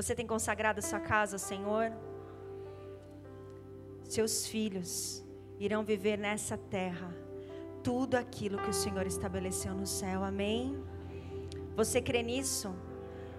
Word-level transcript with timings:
Você 0.00 0.14
tem 0.14 0.26
consagrado 0.26 0.80
sua 0.80 0.98
casa 0.98 1.36
Senhor? 1.36 1.92
Seus 4.02 4.46
filhos 4.46 5.22
irão 5.58 5.84
viver 5.84 6.16
nessa 6.16 6.56
terra 6.56 7.14
tudo 7.84 8.14
aquilo 8.14 8.56
que 8.62 8.70
o 8.70 8.72
Senhor 8.72 9.06
estabeleceu 9.06 9.74
no 9.74 9.86
céu. 9.86 10.24
Amém? 10.24 10.82
Você 11.76 12.00
crê 12.00 12.22
nisso? 12.22 12.74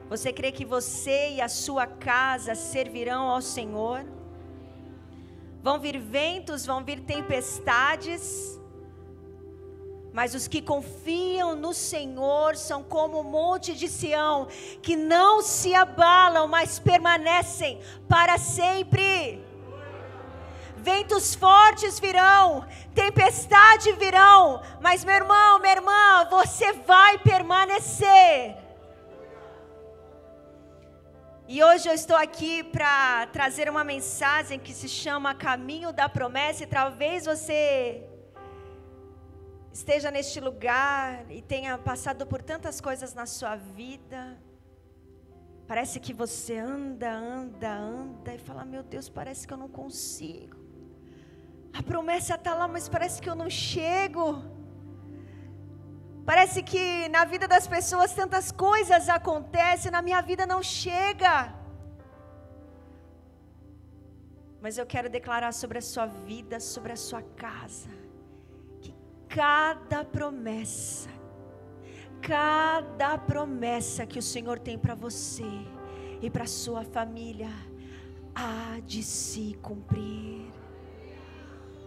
Você 0.08 0.32
crê 0.32 0.52
que 0.52 0.64
você 0.64 1.32
e 1.32 1.42
a 1.42 1.50
sua 1.50 1.88
casa 1.88 2.54
servirão 2.54 3.24
ao 3.24 3.42
Senhor? 3.42 4.06
Vão 5.64 5.80
vir 5.80 5.98
ventos, 5.98 6.64
vão 6.64 6.86
vir 6.86 7.00
tempestades, 7.00 8.61
mas 10.14 10.36
os 10.36 10.48
que 10.48 10.62
confiam 10.62 11.56
no 11.56 11.74
Senhor 11.74 12.56
são 12.56 12.84
como 12.84 13.20
o 13.20 13.24
monte 13.24 13.74
de 13.74 13.88
Sião, 13.88 14.48
que 14.82 14.96
não 14.96 15.42
se 15.42 15.74
abalam, 15.74 16.48
mas 16.48 16.80
permanecem 16.80 17.80
para 18.10 18.38
sempre. 18.38 19.44
Ventos 20.76 21.36
fortes 21.36 22.00
virão, 22.00 22.66
tempestade 22.94 23.92
virão, 23.94 24.62
mas 24.82 25.04
meu 25.06 25.16
irmão, 25.16 25.60
minha 25.60 25.74
irmã, 25.74 26.28
você 26.30 26.74
vai 26.74 27.20
permanecer. 27.20 28.58
E 31.48 31.64
hoje 31.64 31.88
eu 31.88 31.94
estou 31.94 32.16
aqui 32.16 32.64
para 32.64 33.28
trazer 33.28 33.70
uma 33.70 33.84
mensagem 33.84 34.58
que 34.58 34.74
se 34.74 34.90
chama 34.90 35.36
Caminho 35.36 35.94
da 35.94 36.10
Promessa, 36.10 36.64
e 36.64 36.68
talvez 36.68 37.26
você 37.26 38.04
esteja 39.74 40.12
neste 40.12 40.40
lugar 40.40 41.26
e 41.30 41.42
tenha 41.42 41.78
passado 41.78 42.26
por 42.26 42.42
tantas 42.42 42.82
coisas 42.82 43.14
na 43.14 43.26
sua 43.26 43.56
vida. 43.56 44.38
Parece 45.68 46.00
que 46.00 46.14
você 46.14 46.58
anda, 46.58 47.12
anda, 47.12 47.74
anda 47.74 48.34
e 48.34 48.38
fala: 48.38 48.66
Meu 48.66 48.84
Deus, 48.84 49.08
parece 49.08 49.48
que 49.48 49.54
eu 49.54 49.58
não 49.58 49.70
consigo. 49.70 50.58
A 51.74 51.82
promessa 51.82 52.36
está 52.36 52.54
lá, 52.54 52.68
mas 52.68 52.90
parece 52.90 53.22
que 53.22 53.30
eu 53.30 53.36
não 53.36 53.50
chego. 53.50 54.44
Parece 56.26 56.62
que 56.62 57.08
na 57.10 57.24
vida 57.26 57.48
das 57.48 57.68
pessoas 57.68 58.14
tantas 58.14 58.52
coisas 58.52 59.08
acontecem, 59.10 59.92
na 59.92 60.02
minha 60.02 60.22
vida 60.22 60.46
não 60.46 60.62
chega. 60.62 61.56
Mas 64.62 64.78
eu 64.78 64.86
quero 64.86 65.10
declarar 65.10 65.54
sobre 65.54 65.80
a 65.80 65.82
sua 65.82 66.06
vida, 66.06 66.60
sobre 66.60 66.92
a 66.92 66.96
sua 66.96 67.22
casa, 67.46 67.90
cada 69.34 70.04
promessa, 70.04 71.10
cada 72.22 73.18
promessa 73.18 74.06
que 74.06 74.20
o 74.20 74.22
Senhor 74.22 74.60
tem 74.60 74.78
para 74.78 74.94
você 74.94 75.46
e 76.22 76.30
para 76.30 76.46
sua 76.46 76.84
família, 76.84 77.50
há 78.36 78.80
de 78.86 79.02
se 79.02 79.58
cumprir. 79.62 80.52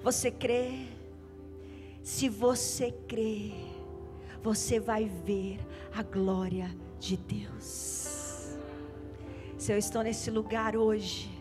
Você 0.03 0.31
crê? 0.31 0.87
Se 2.03 2.29
você 2.29 2.91
crê, 3.07 3.53
você 4.43 4.81
vai 4.81 5.05
ver 5.05 5.59
a 5.95 6.03
glória 6.03 6.75
de 6.99 7.17
Deus. 7.17 8.57
Se 9.59 9.71
eu 9.71 9.79
estou 9.79 10.03
nesse 10.03 10.31
lugar 10.31 10.77
hoje, 10.77 11.34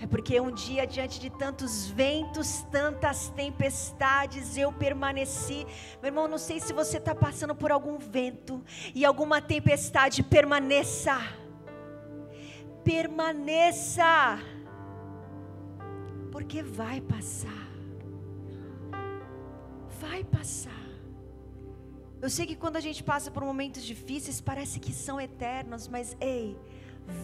é 0.00 0.06
porque 0.06 0.40
um 0.40 0.52
dia, 0.52 0.86
diante 0.86 1.18
de 1.18 1.28
tantos 1.28 1.88
ventos, 1.88 2.62
tantas 2.70 3.30
tempestades, 3.30 4.56
eu 4.56 4.72
permaneci. 4.72 5.66
Meu 6.00 6.08
irmão, 6.10 6.28
não 6.28 6.38
sei 6.38 6.60
se 6.60 6.72
você 6.72 6.98
está 6.98 7.14
passando 7.14 7.54
por 7.54 7.72
algum 7.72 7.98
vento 7.98 8.62
e 8.94 9.04
alguma 9.04 9.42
tempestade, 9.42 10.22
permaneça. 10.22 11.18
Permaneça 12.84 14.38
porque 16.30 16.62
vai 16.62 17.00
passar. 17.00 17.68
Vai 20.00 20.22
passar. 20.22 20.70
Eu 22.22 22.30
sei 22.30 22.46
que 22.46 22.54
quando 22.54 22.76
a 22.76 22.80
gente 22.80 23.02
passa 23.02 23.32
por 23.32 23.44
momentos 23.44 23.82
difíceis, 23.84 24.40
parece 24.40 24.78
que 24.78 24.92
são 24.92 25.20
eternos, 25.20 25.88
mas 25.88 26.16
ei, 26.20 26.56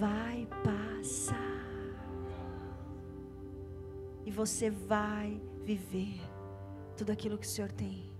vai 0.00 0.48
passar. 0.64 1.53
E 4.24 4.30
você 4.30 4.70
vai 4.70 5.40
viver 5.62 6.20
tudo 6.96 7.10
aquilo 7.10 7.36
que 7.38 7.46
o 7.46 7.50
Senhor 7.50 7.70
tem 7.70 8.10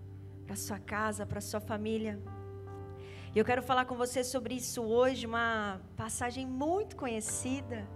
para 0.44 0.56
sua 0.56 0.78
casa, 0.78 1.24
para 1.24 1.40
sua 1.40 1.60
família. 1.60 2.20
E 3.34 3.38
eu 3.38 3.44
quero 3.44 3.62
falar 3.62 3.84
com 3.84 3.96
você 3.96 4.22
sobre 4.22 4.54
isso 4.54 4.82
hoje, 4.82 5.26
uma 5.26 5.80
passagem 5.96 6.46
muito 6.46 6.94
conhecida 6.96 7.88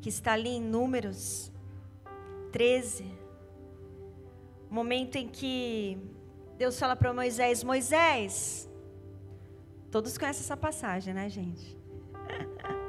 que 0.00 0.08
está 0.08 0.32
ali 0.32 0.50
em 0.50 0.62
Números 0.62 1.52
13, 2.52 3.04
momento 4.70 5.16
em 5.16 5.28
que 5.28 5.98
Deus 6.56 6.78
fala 6.78 6.94
para 6.94 7.12
Moisés: 7.12 7.64
Moisés, 7.64 8.70
todos 9.90 10.16
conhecem 10.16 10.42
essa 10.42 10.56
passagem, 10.56 11.12
né, 11.12 11.28
gente? 11.28 11.76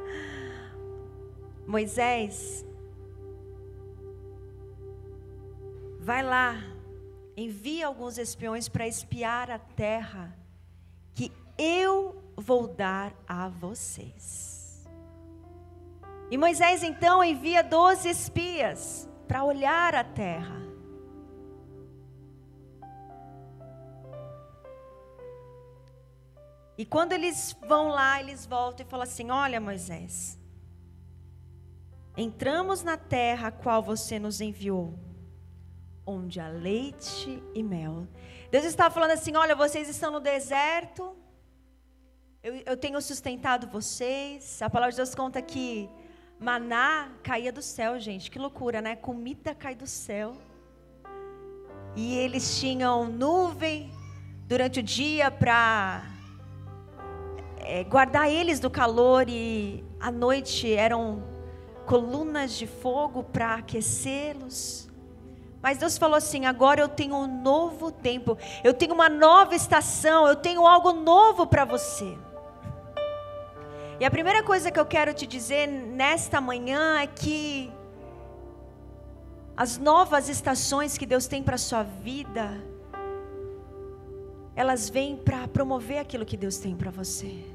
Moisés, 1.66 2.66
vai 6.02 6.24
lá, 6.24 6.56
envia 7.38 7.86
alguns 7.86 8.18
espiões 8.18 8.68
para 8.68 8.88
espiar 8.88 9.52
a 9.52 9.60
terra 9.60 10.36
que 11.14 11.32
eu 11.58 12.24
vou 12.36 12.68
dar 12.68 13.14
a 13.28 13.48
vocês. 13.48 14.90
E 16.32 16.38
Moisés 16.38 16.82
então 16.82 17.24
envia 17.24 17.62
doze 17.62 18.10
espias 18.10 19.08
para 19.28 19.44
olhar 19.44 19.94
a 19.94 20.04
terra. 20.04 20.60
E 26.78 26.86
quando 26.86 27.12
eles 27.12 27.56
vão 27.68 27.90
lá, 27.90 28.20
eles 28.20 28.44
voltam 28.46 28.84
e 28.84 28.90
falam 28.90 29.04
assim: 29.04 29.30
Olha, 29.30 29.62
Moisés, 29.62 30.40
entramos 32.18 32.82
na 32.82 32.98
terra 32.98 33.50
a 33.50 33.52
qual 33.52 33.84
você 33.84 34.18
nos 34.18 34.42
enviou, 34.42 34.98
onde 36.12 36.40
há 36.40 36.48
leite 36.48 37.42
e 37.54 37.64
mel. 37.64 38.08
Deus 38.50 38.66
estava 38.66 38.94
falando 38.94 39.12
assim: 39.12 39.36
Olha, 39.36 39.56
vocês 39.56 39.88
estão 39.90 40.12
no 40.12 40.20
deserto, 40.20 41.16
eu, 42.44 42.56
eu 42.66 42.78
tenho 42.78 43.00
sustentado 43.02 43.68
vocês. 43.68 44.62
A 44.62 44.70
palavra 44.70 44.92
de 44.92 44.98
Deus 44.98 45.14
conta 45.14 45.42
que 45.42 45.90
Maná 46.40 47.10
caía 47.22 47.52
do 47.52 47.62
céu, 47.62 48.00
gente. 48.00 48.32
Que 48.32 48.40
loucura, 48.40 48.82
né? 48.82 48.96
Comida 48.96 49.54
cai 49.54 49.76
do 49.76 49.86
céu. 49.86 50.36
E 51.96 52.16
eles 52.18 52.60
tinham 52.60 53.06
nuvem 53.06 53.92
durante 54.48 54.80
o 54.80 54.84
dia 54.84 55.30
para 55.30 56.04
é, 57.58 57.84
guardar 57.84 58.30
eles 58.30 58.60
do 58.60 58.70
calor 58.70 59.30
e 59.30 59.84
à 60.00 60.12
noite 60.12 60.74
eram 60.74 61.24
colunas 61.86 62.54
de 62.54 62.66
fogo 62.66 63.24
para 63.24 63.56
aquecê-los. 63.56 64.90
Mas 65.62 65.78
Deus 65.78 65.98
falou 65.98 66.16
assim: 66.16 66.46
agora 66.46 66.82
eu 66.82 66.88
tenho 66.88 67.16
um 67.16 67.42
novo 67.42 67.92
tempo, 67.92 68.38
eu 68.64 68.74
tenho 68.74 68.94
uma 68.94 69.10
nova 69.10 69.56
estação, 69.56 70.28
eu 70.28 70.36
tenho 70.36 70.66
algo 70.66 70.92
novo 70.92 71.46
para 71.46 71.66
você. 71.66 72.18
E 74.00 74.06
a 74.06 74.10
primeira 74.10 74.42
coisa 74.42 74.72
que 74.72 74.80
eu 74.80 74.86
quero 74.86 75.14
te 75.14 75.28
dizer 75.28 75.68
nesta 75.68 76.42
manhã 76.42 77.00
é 77.00 77.06
que 77.06 77.72
as 79.56 79.78
novas 79.78 80.28
estações 80.28 80.98
que 80.98 81.06
Deus 81.06 81.28
tem 81.28 81.44
para 81.44 81.56
sua 81.56 81.84
vida, 81.84 82.60
elas 84.56 84.90
vêm 84.90 85.16
para 85.16 85.48
promover 85.48 86.00
aquilo 86.00 86.26
que 86.26 86.36
Deus 86.36 86.58
tem 86.58 86.76
para 86.76 86.90
você. 86.90 87.51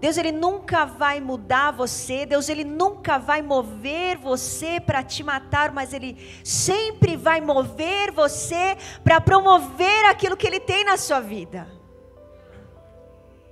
Deus 0.00 0.16
ele 0.16 0.32
nunca 0.32 0.86
vai 0.86 1.20
mudar 1.20 1.72
você, 1.72 2.24
Deus 2.24 2.48
ele 2.48 2.64
nunca 2.64 3.18
vai 3.18 3.42
mover 3.42 4.16
você 4.16 4.80
para 4.80 5.02
te 5.02 5.22
matar, 5.22 5.72
mas 5.72 5.92
ele 5.92 6.16
sempre 6.42 7.16
vai 7.16 7.40
mover 7.40 8.10
você 8.10 8.78
para 9.04 9.20
promover 9.20 10.06
aquilo 10.06 10.38
que 10.38 10.46
ele 10.46 10.58
tem 10.58 10.84
na 10.84 10.96
sua 10.96 11.20
vida. 11.20 11.68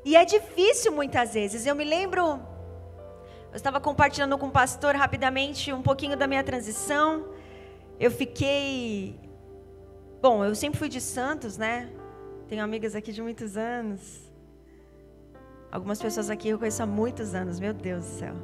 E 0.04 0.16
é 0.16 0.24
difícil 0.24 0.90
muitas 0.90 1.34
vezes. 1.34 1.66
Eu 1.66 1.74
me 1.74 1.84
lembro, 1.84 2.40
eu 3.50 3.56
estava 3.56 3.78
compartilhando 3.78 4.38
com 4.38 4.46
o 4.46 4.50
pastor 4.50 4.94
rapidamente 4.94 5.70
um 5.70 5.82
pouquinho 5.82 6.16
da 6.16 6.26
minha 6.26 6.42
transição. 6.42 7.28
Eu 8.00 8.10
fiquei. 8.10 9.20
Bom, 10.22 10.42
eu 10.44 10.54
sempre 10.54 10.78
fui 10.78 10.88
de 10.88 11.00
Santos, 11.00 11.58
né? 11.58 11.90
Tenho 12.48 12.64
amigas 12.64 12.94
aqui 12.94 13.12
de 13.12 13.20
muitos 13.20 13.54
anos. 13.58 14.27
Algumas 15.70 16.00
pessoas 16.00 16.30
aqui 16.30 16.48
eu 16.48 16.58
conheço 16.58 16.82
há 16.82 16.86
muitos 16.86 17.34
anos, 17.34 17.60
meu 17.60 17.74
Deus 17.74 18.04
do 18.04 18.10
céu. 18.10 18.34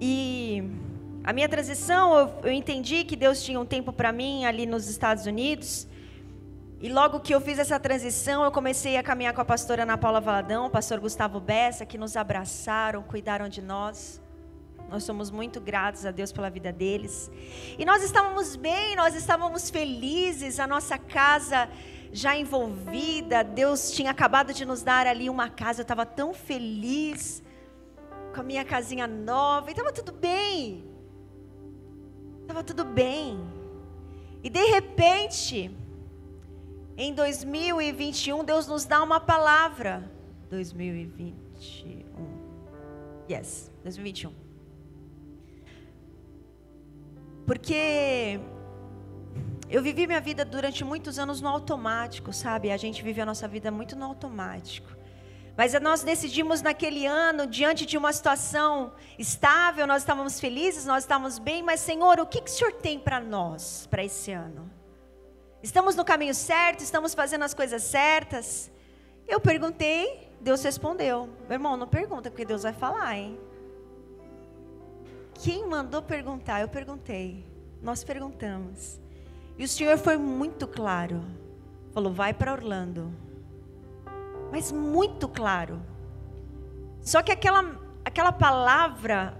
E 0.00 0.62
a 1.24 1.32
minha 1.32 1.48
transição, 1.48 2.16
eu, 2.16 2.32
eu 2.44 2.52
entendi 2.52 3.04
que 3.04 3.16
Deus 3.16 3.42
tinha 3.42 3.58
um 3.60 3.66
tempo 3.66 3.92
para 3.92 4.12
mim 4.12 4.44
ali 4.44 4.64
nos 4.64 4.88
Estados 4.88 5.26
Unidos. 5.26 5.88
E 6.80 6.88
logo 6.88 7.20
que 7.20 7.34
eu 7.34 7.40
fiz 7.40 7.58
essa 7.58 7.78
transição, 7.78 8.42
eu 8.44 8.50
comecei 8.50 8.96
a 8.96 9.02
caminhar 9.02 9.34
com 9.34 9.40
a 9.40 9.44
pastora 9.44 9.82
Ana 9.82 9.98
Paula 9.98 10.20
Valadão, 10.20 10.66
o 10.66 10.70
pastor 10.70 10.98
Gustavo 10.98 11.38
Bessa, 11.38 11.84
que 11.84 11.98
nos 11.98 12.16
abraçaram, 12.16 13.02
cuidaram 13.02 13.48
de 13.48 13.60
nós. 13.60 14.20
Nós 14.88 15.04
somos 15.04 15.30
muito 15.30 15.60
gratos 15.60 16.06
a 16.06 16.10
Deus 16.10 16.32
pela 16.32 16.48
vida 16.48 16.72
deles. 16.72 17.30
E 17.78 17.84
nós 17.84 18.02
estávamos 18.02 18.56
bem, 18.56 18.96
nós 18.96 19.14
estávamos 19.14 19.68
felizes, 19.68 20.58
a 20.58 20.66
nossa 20.66 20.96
casa 20.96 21.68
já 22.12 22.36
envolvida. 22.36 23.42
Deus 23.42 23.92
tinha 23.92 24.10
acabado 24.10 24.52
de 24.52 24.64
nos 24.64 24.82
dar 24.82 25.06
ali 25.06 25.28
uma 25.30 25.48
casa, 25.48 25.80
eu 25.80 25.82
estava 25.82 26.04
tão 26.04 26.32
feliz 26.34 27.42
com 28.34 28.40
a 28.40 28.44
minha 28.44 28.64
casinha 28.64 29.06
nova, 29.06 29.68
e 29.68 29.72
estava 29.72 29.92
tudo 29.92 30.12
bem. 30.12 30.84
Estava 32.42 32.62
tudo 32.62 32.84
bem. 32.84 33.40
E 34.42 34.48
de 34.48 34.64
repente, 34.66 35.70
em 36.96 37.14
2021, 37.14 38.44
Deus 38.44 38.66
nos 38.66 38.84
dá 38.84 39.02
uma 39.02 39.20
palavra. 39.20 40.10
2021. 40.48 42.04
Yes, 43.30 43.70
2021. 43.84 44.32
Porque 47.46 48.40
eu 49.70 49.80
vivi 49.80 50.04
minha 50.04 50.20
vida 50.20 50.44
durante 50.44 50.82
muitos 50.82 51.16
anos 51.16 51.40
no 51.40 51.48
automático, 51.48 52.32
sabe? 52.32 52.72
A 52.72 52.76
gente 52.76 53.04
vive 53.04 53.20
a 53.20 53.24
nossa 53.24 53.46
vida 53.46 53.70
muito 53.70 53.94
no 53.94 54.04
automático. 54.04 54.96
Mas 55.56 55.72
nós 55.80 56.02
decidimos 56.02 56.60
naquele 56.60 57.06
ano, 57.06 57.46
diante 57.46 57.86
de 57.86 57.96
uma 57.96 58.12
situação 58.12 58.92
estável, 59.16 59.86
nós 59.86 60.02
estávamos 60.02 60.40
felizes, 60.40 60.86
nós 60.86 61.04
estávamos 61.04 61.38
bem, 61.38 61.62
mas 61.62 61.78
Senhor, 61.78 62.18
o 62.18 62.26
que, 62.26 62.40
que 62.40 62.50
o 62.50 62.52
Senhor 62.52 62.72
tem 62.72 62.98
para 62.98 63.20
nós, 63.20 63.86
para 63.88 64.02
esse 64.02 64.32
ano? 64.32 64.68
Estamos 65.62 65.94
no 65.94 66.04
caminho 66.04 66.34
certo, 66.34 66.80
estamos 66.80 67.14
fazendo 67.14 67.44
as 67.44 67.54
coisas 67.54 67.82
certas? 67.82 68.72
Eu 69.28 69.38
perguntei, 69.38 70.32
Deus 70.40 70.64
respondeu. 70.64 71.28
Meu 71.42 71.52
irmão, 71.52 71.76
não 71.76 71.86
pergunta, 71.86 72.28
porque 72.28 72.44
Deus 72.44 72.64
vai 72.64 72.72
falar, 72.72 73.16
hein? 73.16 73.38
Quem 75.34 75.64
mandou 75.64 76.02
perguntar? 76.02 76.60
Eu 76.60 76.68
perguntei. 76.68 77.46
Nós 77.80 78.02
perguntamos. 78.02 79.00
E 79.60 79.64
o 79.64 79.68
Senhor 79.68 79.98
foi 79.98 80.16
muito 80.16 80.66
claro. 80.66 81.22
Falou: 81.92 82.10
vai 82.10 82.32
para 82.32 82.50
Orlando. 82.50 83.12
Mas 84.50 84.72
muito 84.72 85.28
claro. 85.28 85.82
Só 87.02 87.20
que 87.20 87.30
aquela, 87.30 87.78
aquela 88.02 88.32
palavra 88.32 89.38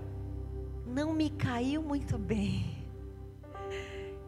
não 0.84 1.14
me 1.14 1.30
caiu 1.30 1.82
muito 1.82 2.18
bem. 2.18 2.84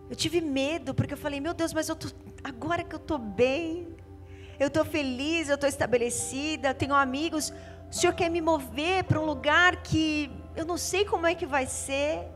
Eu 0.09 0.17
tive 0.17 0.41
medo, 0.41 0.95
porque 0.95 1.13
eu 1.13 1.19
falei: 1.19 1.41
meu 1.41 1.53
Deus, 1.53 1.75
mas 1.75 1.91
eu 1.91 1.95
tô, 1.95 2.09
agora 2.43 2.83
que 2.83 2.95
eu 2.95 2.99
estou 2.99 3.19
bem, 3.19 3.95
eu 4.59 4.69
estou 4.69 4.87
feliz, 4.87 5.51
eu 5.51 5.57
estou 5.57 5.69
estabelecida, 5.69 6.73
tenho 6.73 6.95
amigos. 6.95 7.53
O 7.91 7.95
Senhor 7.95 8.15
quer 8.15 8.31
me 8.31 8.41
mover 8.41 9.05
para 9.05 9.21
um 9.21 9.27
lugar 9.27 9.83
que 9.83 10.31
eu 10.57 10.65
não 10.65 10.79
sei 10.79 11.05
como 11.05 11.27
é 11.27 11.35
que 11.35 11.45
vai 11.45 11.67
ser. 11.67 12.27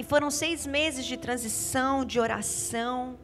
E 0.00 0.02
foram 0.02 0.30
seis 0.30 0.66
meses 0.66 1.04
de 1.04 1.18
transição, 1.18 2.06
de 2.06 2.18
oração. 2.18 3.18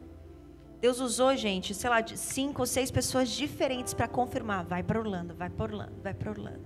Deus 0.79 0.99
usou, 0.99 1.35
gente, 1.35 1.73
sei 1.73 1.89
lá, 1.89 2.05
cinco 2.05 2.61
ou 2.61 2.67
seis 2.67 2.91
pessoas 2.91 3.29
diferentes 3.29 3.95
para 3.95 4.07
confirmar. 4.07 4.63
Vai 4.63 4.83
para 4.83 4.99
Orlando, 4.99 5.33
vai 5.33 5.49
para 5.49 5.63
Orlando, 5.63 5.93
vai 6.03 6.13
para 6.13 6.29
Orlando. 6.29 6.61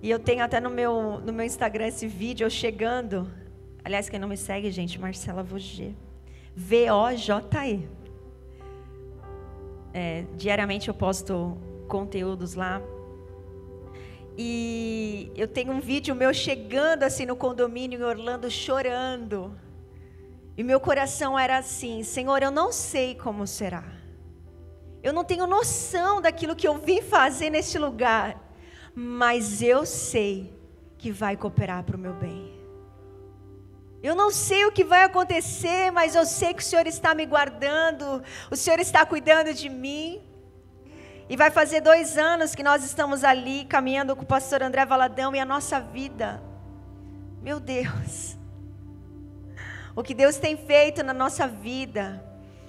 E 0.00 0.08
eu 0.08 0.20
tenho 0.20 0.44
até 0.44 0.60
no 0.60 0.70
meu, 0.70 1.20
no 1.26 1.32
meu 1.32 1.44
Instagram 1.44 1.88
esse 1.88 2.06
vídeo, 2.06 2.44
eu 2.44 2.50
chegando. 2.50 3.28
Aliás, 3.84 4.08
quem 4.08 4.20
não 4.20 4.28
me 4.28 4.36
segue, 4.36 4.70
gente, 4.70 4.96
Marcela 4.96 5.42
Voger. 5.42 5.96
V-O-J-E. 6.54 7.88
É, 9.92 10.24
diariamente 10.36 10.86
eu 10.86 10.94
posto 10.94 11.58
conteúdos 11.88 12.54
lá. 12.54 12.80
E 14.36 15.30
eu 15.36 15.46
tenho 15.46 15.72
um 15.72 15.80
vídeo 15.80 16.14
meu 16.14 16.32
chegando 16.32 17.02
assim 17.02 17.26
no 17.26 17.36
condomínio 17.36 18.00
em 18.00 18.02
Orlando 18.02 18.50
chorando. 18.50 19.56
E 20.56 20.62
meu 20.62 20.80
coração 20.80 21.38
era 21.38 21.58
assim: 21.58 22.02
Senhor, 22.02 22.42
eu 22.42 22.50
não 22.50 22.72
sei 22.72 23.14
como 23.14 23.46
será. 23.46 23.84
Eu 25.02 25.12
não 25.12 25.24
tenho 25.24 25.46
noção 25.46 26.20
daquilo 26.20 26.56
que 26.56 26.66
eu 26.66 26.78
vim 26.78 27.02
fazer 27.02 27.50
neste 27.50 27.78
lugar. 27.78 28.40
Mas 28.94 29.62
eu 29.62 29.84
sei 29.84 30.52
que 30.96 31.10
vai 31.10 31.36
cooperar 31.36 31.82
para 31.84 31.96
o 31.96 31.98
meu 31.98 32.14
bem. 32.14 32.52
Eu 34.02 34.14
não 34.14 34.30
sei 34.30 34.64
o 34.64 34.72
que 34.72 34.84
vai 34.84 35.04
acontecer, 35.04 35.90
mas 35.92 36.14
eu 36.14 36.26
sei 36.26 36.52
que 36.52 36.62
o 36.62 36.64
Senhor 36.64 36.86
está 36.86 37.14
me 37.14 37.24
guardando, 37.24 38.22
o 38.50 38.56
Senhor 38.56 38.80
está 38.80 39.06
cuidando 39.06 39.54
de 39.54 39.68
mim. 39.68 40.20
E 41.32 41.36
vai 41.36 41.50
fazer 41.50 41.80
dois 41.80 42.18
anos 42.18 42.54
que 42.54 42.62
nós 42.62 42.84
estamos 42.84 43.24
ali 43.24 43.64
caminhando 43.64 44.14
com 44.14 44.22
o 44.22 44.26
pastor 44.26 44.62
André 44.62 44.84
Valadão 44.84 45.34
e 45.34 45.40
a 45.40 45.46
nossa 45.46 45.80
vida. 45.80 46.42
Meu 47.40 47.58
Deus. 47.58 48.36
O 49.96 50.02
que 50.02 50.12
Deus 50.12 50.36
tem 50.36 50.58
feito 50.58 51.02
na 51.02 51.14
nossa 51.14 51.48
vida. 51.48 52.22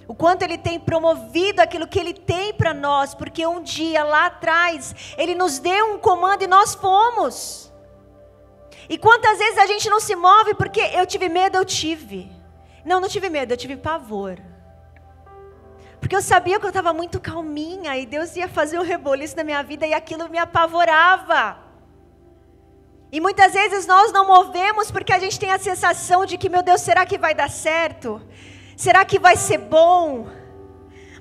O 0.08 0.14
quanto 0.14 0.44
Ele 0.44 0.56
tem 0.56 0.80
promovido 0.80 1.60
aquilo 1.60 1.86
que 1.86 2.00
Ele 2.00 2.14
tem 2.14 2.54
para 2.54 2.72
nós. 2.72 3.14
Porque 3.14 3.46
um 3.46 3.62
dia 3.62 4.02
lá 4.02 4.28
atrás, 4.28 4.94
Ele 5.18 5.34
nos 5.34 5.58
deu 5.58 5.92
um 5.92 5.98
comando 5.98 6.44
e 6.44 6.46
nós 6.46 6.74
fomos. 6.74 7.70
E 8.88 8.96
quantas 8.96 9.36
vezes 9.36 9.58
a 9.58 9.66
gente 9.66 9.90
não 9.90 10.00
se 10.00 10.16
move 10.16 10.54
porque 10.54 10.80
eu 10.80 11.04
tive 11.04 11.28
medo, 11.28 11.58
eu 11.58 11.66
tive. 11.66 12.32
Não, 12.82 12.98
não 12.98 13.10
tive 13.10 13.28
medo, 13.28 13.52
eu 13.52 13.58
tive 13.58 13.76
pavor. 13.76 14.40
Porque 16.04 16.16
eu 16.16 16.20
sabia 16.20 16.60
que 16.60 16.66
eu 16.66 16.68
estava 16.68 16.92
muito 16.92 17.18
calminha 17.18 17.96
e 17.96 18.04
Deus 18.04 18.36
ia 18.36 18.46
fazer 18.46 18.78
um 18.78 18.82
reboliço 18.82 19.34
na 19.38 19.42
minha 19.42 19.62
vida 19.62 19.86
e 19.86 19.94
aquilo 19.94 20.28
me 20.28 20.36
apavorava. 20.36 21.56
E 23.10 23.18
muitas 23.22 23.54
vezes 23.54 23.86
nós 23.86 24.12
não 24.12 24.26
movemos 24.26 24.90
porque 24.90 25.14
a 25.14 25.18
gente 25.18 25.40
tem 25.40 25.50
a 25.50 25.58
sensação 25.58 26.26
de 26.26 26.36
que, 26.36 26.50
meu 26.50 26.62
Deus, 26.62 26.82
será 26.82 27.06
que 27.06 27.16
vai 27.16 27.34
dar 27.34 27.48
certo? 27.48 28.20
Será 28.76 29.02
que 29.02 29.18
vai 29.18 29.34
ser 29.34 29.56
bom? 29.56 30.28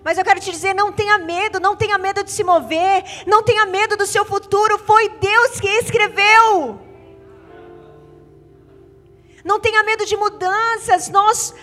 Mas 0.03 0.17
eu 0.17 0.25
quero 0.25 0.41
te 0.41 0.51
dizer, 0.51 0.73
não 0.73 0.91
tenha 0.91 1.17
medo, 1.17 1.61
não 1.61 1.77
tenha 1.77 1.97
medo 1.97 2.21
de 2.21 2.31
se 2.31 2.43
mover, 2.43 3.05
não 3.25 3.41
tenha 3.41 3.65
medo 3.65 3.95
do 3.95 4.05
seu 4.05 4.25
futuro, 4.25 4.77
foi 4.79 5.07
Deus 5.11 5.61
que 5.61 5.69
escreveu. 5.77 6.81
Não 9.45 9.61
tenha 9.61 9.81
medo 9.83 10.05
de 10.05 10.17
mudanças, 10.17 11.07
nós, 11.07 11.55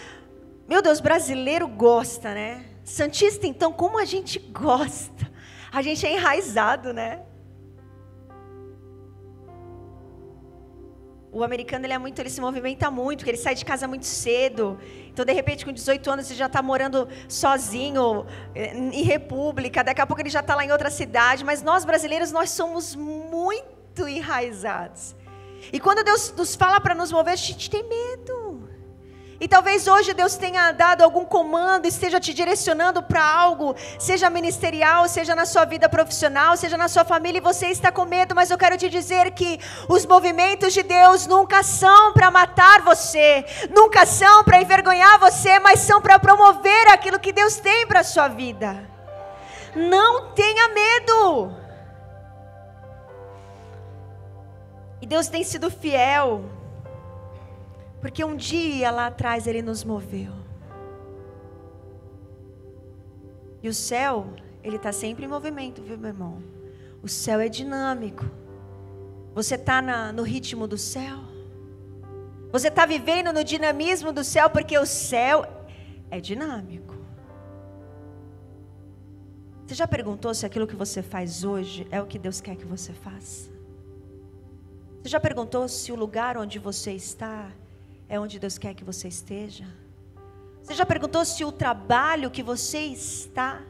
meu 0.66 0.80
Deus, 0.80 1.00
brasileiro 1.00 1.68
gosta, 1.68 2.32
né? 2.32 2.69
Santista, 2.90 3.46
então, 3.46 3.72
como 3.72 4.00
a 4.00 4.04
gente 4.04 4.40
gosta. 4.40 5.30
A 5.72 5.80
gente 5.80 6.04
é 6.04 6.12
enraizado, 6.12 6.92
né? 6.92 7.22
O 11.30 11.44
americano 11.44 11.86
ele 11.86 11.92
é 11.92 11.98
muito, 11.98 12.18
ele 12.18 12.28
se 12.28 12.40
movimenta 12.40 12.90
muito, 12.90 13.24
ele 13.28 13.36
sai 13.36 13.54
de 13.54 13.64
casa 13.64 13.86
muito 13.86 14.06
cedo. 14.06 14.76
Então, 15.06 15.24
de 15.24 15.32
repente, 15.32 15.64
com 15.64 15.70
18 15.70 16.10
anos, 16.10 16.28
ele 16.28 16.38
já 16.40 16.46
está 16.46 16.60
morando 16.60 17.08
sozinho 17.28 18.26
eh, 18.56 18.74
em 18.74 19.02
república. 19.04 19.84
Daqui 19.84 20.00
a 20.00 20.06
pouco 20.06 20.20
ele 20.20 20.28
já 20.28 20.40
está 20.40 20.56
lá 20.56 20.64
em 20.64 20.72
outra 20.72 20.90
cidade. 20.90 21.44
Mas 21.44 21.62
nós 21.62 21.84
brasileiros, 21.84 22.32
nós 22.32 22.50
somos 22.50 22.96
muito 22.96 24.08
enraizados. 24.08 25.14
E 25.72 25.78
quando 25.78 26.02
Deus 26.02 26.34
nos 26.36 26.56
fala 26.56 26.80
para 26.80 26.96
nos 26.96 27.12
mover, 27.12 27.34
a 27.34 27.36
gente 27.36 27.70
tem 27.70 27.84
medo. 27.84 28.49
E 29.40 29.48
talvez 29.48 29.88
hoje 29.88 30.12
Deus 30.12 30.36
tenha 30.36 30.70
dado 30.70 31.02
algum 31.02 31.24
comando, 31.24 31.86
esteja 31.86 32.20
te 32.20 32.34
direcionando 32.34 33.02
para 33.02 33.24
algo, 33.24 33.74
seja 33.98 34.28
ministerial, 34.28 35.08
seja 35.08 35.34
na 35.34 35.46
sua 35.46 35.64
vida 35.64 35.88
profissional, 35.88 36.58
seja 36.58 36.76
na 36.76 36.88
sua 36.88 37.06
família, 37.06 37.38
e 37.38 37.40
você 37.40 37.68
está 37.68 37.90
com 37.90 38.04
medo, 38.04 38.34
mas 38.34 38.50
eu 38.50 38.58
quero 38.58 38.76
te 38.76 38.90
dizer 38.90 39.30
que 39.30 39.58
os 39.88 40.04
movimentos 40.04 40.74
de 40.74 40.82
Deus 40.82 41.26
nunca 41.26 41.62
são 41.62 42.12
para 42.12 42.30
matar 42.30 42.82
você, 42.82 43.42
nunca 43.74 44.04
são 44.04 44.44
para 44.44 44.60
envergonhar 44.60 45.18
você, 45.18 45.58
mas 45.58 45.80
são 45.80 46.02
para 46.02 46.18
promover 46.18 46.88
aquilo 46.88 47.18
que 47.18 47.32
Deus 47.32 47.56
tem 47.56 47.86
para 47.86 48.00
a 48.00 48.04
sua 48.04 48.28
vida. 48.28 48.86
Não 49.74 50.32
tenha 50.34 50.68
medo. 50.68 51.56
E 55.00 55.06
Deus 55.06 55.28
tem 55.28 55.42
sido 55.42 55.70
fiel. 55.70 56.59
Porque 58.00 58.24
um 58.24 58.36
dia 58.36 58.90
lá 58.90 59.08
atrás 59.08 59.46
Ele 59.46 59.62
nos 59.62 59.84
moveu. 59.84 60.32
E 63.62 63.68
o 63.68 63.74
céu, 63.74 64.32
ele 64.62 64.76
está 64.76 64.90
sempre 64.90 65.26
em 65.26 65.28
movimento, 65.28 65.82
viu, 65.82 65.98
meu 65.98 66.08
irmão? 66.08 66.42
O 67.02 67.08
céu 67.08 67.40
é 67.40 67.48
dinâmico. 67.48 68.24
Você 69.34 69.54
está 69.54 69.82
no 70.12 70.22
ritmo 70.22 70.66
do 70.66 70.78
céu? 70.78 71.18
Você 72.50 72.68
está 72.68 72.86
vivendo 72.86 73.32
no 73.32 73.44
dinamismo 73.44 74.12
do 74.12 74.24
céu, 74.24 74.50
porque 74.50 74.76
o 74.78 74.86
céu 74.86 75.44
é 76.10 76.20
dinâmico. 76.20 76.96
Você 79.66 79.74
já 79.74 79.86
perguntou 79.86 80.34
se 80.34 80.44
aquilo 80.44 80.66
que 80.66 80.74
você 80.74 81.00
faz 81.00 81.44
hoje 81.44 81.86
é 81.90 82.02
o 82.02 82.06
que 82.06 82.18
Deus 82.18 82.40
quer 82.40 82.56
que 82.56 82.64
você 82.64 82.92
faça? 82.92 83.50
Você 85.00 85.08
já 85.08 85.20
perguntou 85.20 85.68
se 85.68 85.92
o 85.92 85.94
lugar 85.94 86.36
onde 86.36 86.58
você 86.58 86.92
está 86.92 87.52
é 88.10 88.18
onde 88.18 88.40
Deus 88.40 88.58
quer 88.58 88.74
que 88.74 88.82
você 88.82 89.06
esteja? 89.06 89.64
Você 90.60 90.74
já 90.74 90.84
perguntou 90.84 91.24
se 91.24 91.44
o 91.44 91.52
trabalho 91.52 92.28
que 92.28 92.42
você 92.42 92.80
está 92.80 93.62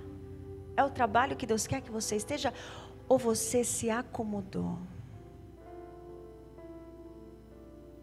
é 0.75 0.83
o 0.83 0.89
trabalho 0.89 1.37
que 1.37 1.47
Deus 1.47 1.67
quer 1.67 1.83
que 1.83 1.91
você 1.91 2.17
esteja? 2.17 2.53
Ou 3.07 3.19
você 3.19 3.63
se 3.63 3.91
acomodou? 3.91 4.79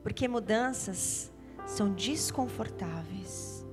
Porque 0.04 0.28
mudanças 0.28 1.32
são 1.66 1.92
desconfortáveis, 1.92 3.66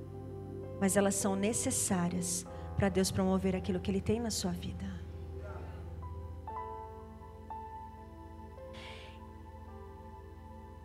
mas 0.81 0.97
elas 0.97 1.13
são 1.13 1.35
necessárias 1.35 2.47
para 2.75 2.89
Deus 2.89 3.11
promover 3.11 3.55
aquilo 3.55 3.79
que 3.79 3.91
Ele 3.91 4.01
tem 4.01 4.19
na 4.19 4.31
sua 4.31 4.51
vida. 4.51 4.94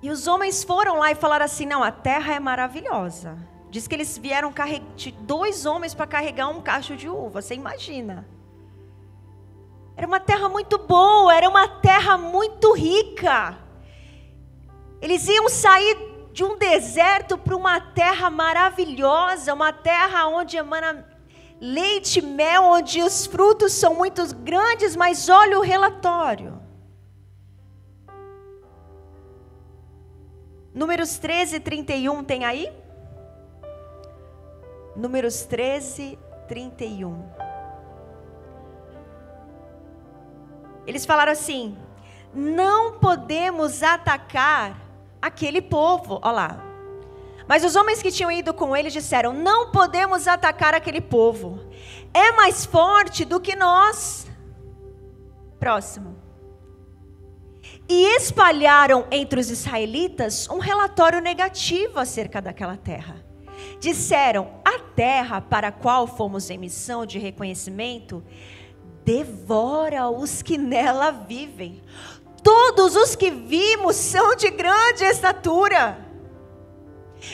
E 0.02 0.10
os 0.10 0.26
homens 0.26 0.64
foram 0.64 0.96
lá 0.96 1.10
e 1.10 1.14
falaram 1.14 1.44
assim: 1.44 1.66
não, 1.66 1.82
a 1.82 1.92
terra 1.92 2.34
é 2.34 2.40
maravilhosa. 2.40 3.36
Diz 3.70 3.86
que 3.86 3.94
eles 3.94 4.18
vieram 4.18 4.52
dois 5.20 5.64
homens 5.64 5.94
para 5.94 6.06
carregar 6.06 6.48
um 6.48 6.60
cacho 6.60 6.96
de 6.96 7.08
uva, 7.08 7.40
você 7.40 7.54
imagina. 7.54 8.26
Era 9.96 10.06
uma 10.06 10.18
terra 10.18 10.48
muito 10.48 10.78
boa, 10.78 11.34
era 11.34 11.48
uma 11.48 11.68
terra 11.68 12.18
muito 12.18 12.72
rica. 12.72 13.58
Eles 15.00 15.28
iam 15.28 15.48
sair 15.48 15.96
de 16.32 16.42
um 16.42 16.58
deserto 16.58 17.38
para 17.38 17.56
uma 17.56 17.80
terra 17.80 18.28
maravilhosa, 18.28 19.54
uma 19.54 19.72
terra 19.72 20.26
onde 20.26 20.56
emana 20.56 21.06
leite 21.60 22.18
e 22.18 22.22
mel, 22.22 22.64
onde 22.64 23.02
os 23.02 23.26
frutos 23.26 23.72
são 23.72 23.94
muito 23.94 24.34
grandes, 24.36 24.96
mas 24.96 25.28
olha 25.28 25.58
o 25.58 25.62
relatório. 25.62 26.59
Números 30.72 31.18
13, 31.18 31.58
31 31.58 32.22
tem 32.22 32.44
aí? 32.44 32.72
Números 34.94 35.42
13, 35.42 36.16
31. 36.46 37.24
Eles 40.86 41.04
falaram 41.04 41.32
assim: 41.32 41.76
não 42.32 42.98
podemos 42.98 43.82
atacar 43.82 44.80
aquele 45.20 45.60
povo. 45.60 46.20
Olha 46.22 46.32
lá. 46.32 46.64
Mas 47.48 47.64
os 47.64 47.74
homens 47.74 48.00
que 48.00 48.12
tinham 48.12 48.30
ido 48.30 48.54
com 48.54 48.76
ele 48.76 48.90
disseram: 48.90 49.32
não 49.32 49.72
podemos 49.72 50.28
atacar 50.28 50.72
aquele 50.72 51.00
povo, 51.00 51.58
é 52.14 52.30
mais 52.30 52.64
forte 52.64 53.24
do 53.24 53.40
que 53.40 53.56
nós. 53.56 54.28
Próximo 55.58 56.19
e 57.90 58.16
espalharam 58.16 59.04
entre 59.10 59.40
os 59.40 59.50
israelitas 59.50 60.48
um 60.48 60.60
relatório 60.60 61.20
negativo 61.20 61.98
acerca 61.98 62.40
daquela 62.40 62.76
terra. 62.76 63.16
Disseram: 63.80 64.60
a 64.64 64.78
terra 64.78 65.40
para 65.40 65.68
a 65.68 65.72
qual 65.72 66.06
fomos 66.06 66.48
em 66.50 66.56
missão 66.56 67.04
de 67.04 67.18
reconhecimento 67.18 68.22
devora 69.04 70.08
os 70.08 70.40
que 70.40 70.56
nela 70.56 71.10
vivem. 71.10 71.82
Todos 72.44 72.94
os 72.94 73.16
que 73.16 73.28
vimos 73.28 73.96
são 73.96 74.36
de 74.36 74.50
grande 74.50 75.02
estatura. 75.04 75.98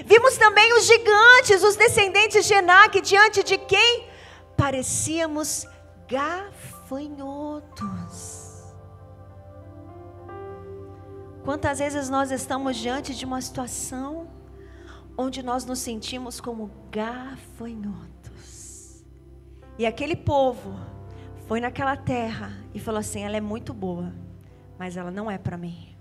Vimos 0.06 0.38
também 0.38 0.72
os 0.78 0.86
gigantes, 0.86 1.62
os 1.62 1.76
descendentes 1.76 2.46
de 2.46 2.54
Enac, 2.54 2.98
diante 3.02 3.44
de 3.44 3.58
quem 3.58 4.08
parecíamos 4.56 5.66
gafanhotos. 6.08 7.55
Quantas 11.46 11.78
vezes 11.78 12.10
nós 12.10 12.32
estamos 12.32 12.76
diante 12.76 13.14
de 13.14 13.24
uma 13.24 13.40
situação 13.40 14.26
onde 15.16 15.44
nós 15.44 15.64
nos 15.64 15.78
sentimos 15.78 16.40
como 16.40 16.68
gafanhotos. 16.90 18.04
E 19.78 19.86
aquele 19.86 20.16
povo 20.16 20.74
foi 21.46 21.60
naquela 21.60 21.96
terra 21.96 22.52
e 22.74 22.80
falou 22.80 22.98
assim: 22.98 23.22
ela 23.22 23.36
é 23.36 23.40
muito 23.40 23.72
boa, 23.72 24.12
mas 24.76 24.96
ela 24.96 25.12
não 25.12 25.30
é 25.30 25.38
para 25.38 25.56
mim. 25.56 25.94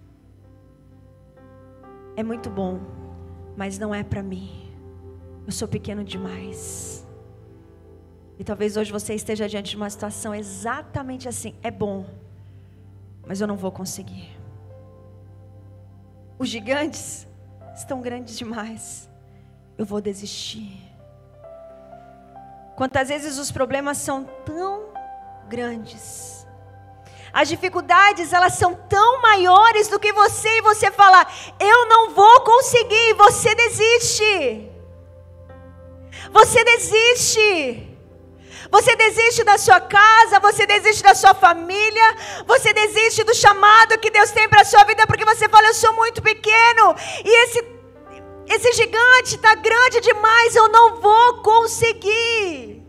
É 2.15 2.23
muito 2.23 2.49
bom, 2.49 2.79
mas 3.55 3.77
não 3.77 3.93
é 3.93 4.01
para 4.03 4.23
mim. 4.23 4.73
Eu 5.45 5.51
sou 5.51 5.67
pequeno 5.67 6.03
demais. 6.03 7.05
E 8.39 8.43
talvez 8.43 8.77
hoje 8.77 8.91
você 8.91 9.13
esteja 9.13 9.47
diante 9.47 9.69
de 9.69 9.77
uma 9.77 9.91
situação 9.91 10.33
exatamente 10.33 11.29
assim: 11.29 11.53
é 11.61 11.69
bom, 11.69 12.03
mas 13.27 13.41
eu 13.41 13.45
não 13.45 13.55
vou 13.55 13.71
conseguir. 13.71 14.43
Os 16.37 16.49
gigantes 16.49 17.27
estão 17.75 18.01
grandes 18.01 18.37
demais. 18.37 19.09
Eu 19.77 19.85
vou 19.85 20.01
desistir. 20.01 20.81
Quantas 22.75 23.07
vezes 23.07 23.37
os 23.37 23.51
problemas 23.51 23.97
são 23.97 24.23
tão 24.45 24.89
grandes. 25.47 26.45
As 27.31 27.47
dificuldades, 27.49 28.31
elas 28.31 28.53
são 28.53 28.73
tão 28.73 29.21
maiores 29.21 29.87
do 29.87 29.99
que 29.99 30.11
você 30.13 30.49
e 30.57 30.61
você 30.61 30.91
fala: 30.91 31.25
"Eu 31.59 31.87
não 31.87 32.11
vou 32.11 32.41
conseguir", 32.41 33.13
você 33.13 33.53
desiste. 33.55 34.71
Você 36.31 36.63
desiste. 36.63 37.94
Você 38.71 38.95
desiste 38.95 39.43
da 39.43 39.57
sua 39.57 39.79
casa, 39.79 40.39
você 40.39 40.65
desiste 40.65 41.03
da 41.03 41.13
sua 41.13 41.33
família, 41.33 42.15
você 42.45 42.73
desiste 42.73 43.23
do 43.23 43.33
chamado 43.33 43.97
que 43.99 44.09
Deus 44.09 44.31
tem 44.31 44.47
para 44.49 44.61
a 44.61 44.65
sua 44.65 44.83
vida 44.83 45.05
porque 45.05 45.25
você 45.25 45.47
fala: 45.49 45.67
Eu 45.67 45.73
sou 45.73 45.93
muito 45.93 46.21
pequeno 46.21 46.95
e 47.23 47.43
esse, 47.43 47.65
esse 48.47 48.73
gigante 48.73 49.35
está 49.35 49.55
grande 49.55 50.01
demais, 50.01 50.55
eu 50.55 50.67
não 50.69 51.01
vou 51.01 51.41
conseguir. 51.41 52.83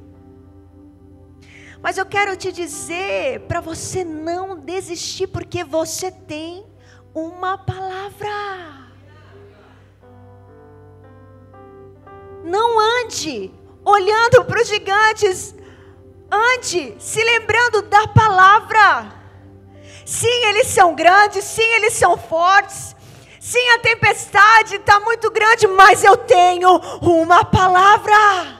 Mas 1.83 1.99
eu 1.99 2.07
quero 2.07 2.37
te 2.37 2.51
dizer 2.51 3.41
para 3.41 3.61
você 3.61 4.03
não 4.03 4.59
desistir, 4.59 5.27
porque 5.27 5.63
você 5.63 6.11
tem 6.11 6.67
uma 7.15 7.57
palavra. 7.59 8.87
Não 12.43 12.79
ande 12.81 13.53
olhando 13.85 14.45
para 14.45 14.61
os 14.61 14.69
gigantes 14.69 15.56
Ande 16.31 16.97
se 16.99 17.23
lembrando 17.23 17.83
da 17.83 18.07
palavra. 18.09 19.13
Sim, 20.05 20.45
eles 20.47 20.69
são 20.69 20.95
grandes, 20.95 21.45
sim, 21.45 21.67
eles 21.75 21.95
são 21.95 22.17
fortes. 22.17 22.95
Sim, 23.41 23.69
a 23.71 23.79
tempestade 23.79 24.77
está 24.77 24.99
muito 25.01 25.31
grande, 25.31 25.67
mas 25.69 26.03
eu 26.03 26.17
tenho 26.17 26.79
uma 27.01 27.45
palavra. 27.45 28.57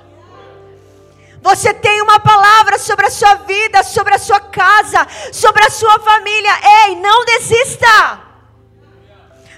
Você 1.43 1.73
tem 1.75 2.03
uma 2.03 2.19
palavra 2.19 2.79
sobre 2.79 3.07
a 3.07 3.11
sua 3.11 3.35
vida, 3.35 3.83
sobre 3.85 4.15
a 4.15 4.19
sua 4.19 4.41
casa, 4.41 5.07
sobre 5.33 5.65
a 5.65 5.71
sua 5.71 5.99
família. 6.01 6.53
Ei, 6.87 6.97
não 6.97 7.25
desista. 7.25 8.21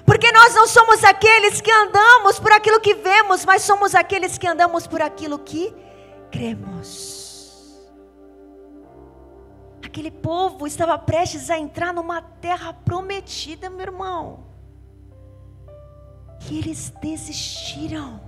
Porque 0.04 0.32
nós 0.32 0.54
não 0.54 0.66
somos 0.66 1.04
aqueles 1.04 1.60
que 1.60 1.70
andamos 1.70 2.38
por 2.38 2.52
aquilo 2.52 2.80
que 2.80 2.94
vemos, 2.94 3.44
mas 3.44 3.62
somos 3.62 3.94
aqueles 3.94 4.38
que 4.38 4.46
andamos 4.46 4.86
por 4.86 5.02
aquilo 5.02 5.38
que 5.38 5.74
cremos. 6.30 7.07
Aquele 9.88 10.10
povo 10.10 10.66
estava 10.66 10.98
prestes 10.98 11.48
a 11.48 11.58
entrar 11.58 11.94
numa 11.94 12.20
terra 12.20 12.74
prometida, 12.74 13.70
meu 13.70 13.80
irmão. 13.80 14.44
E 16.50 16.58
eles 16.58 16.92
desistiram, 17.00 18.20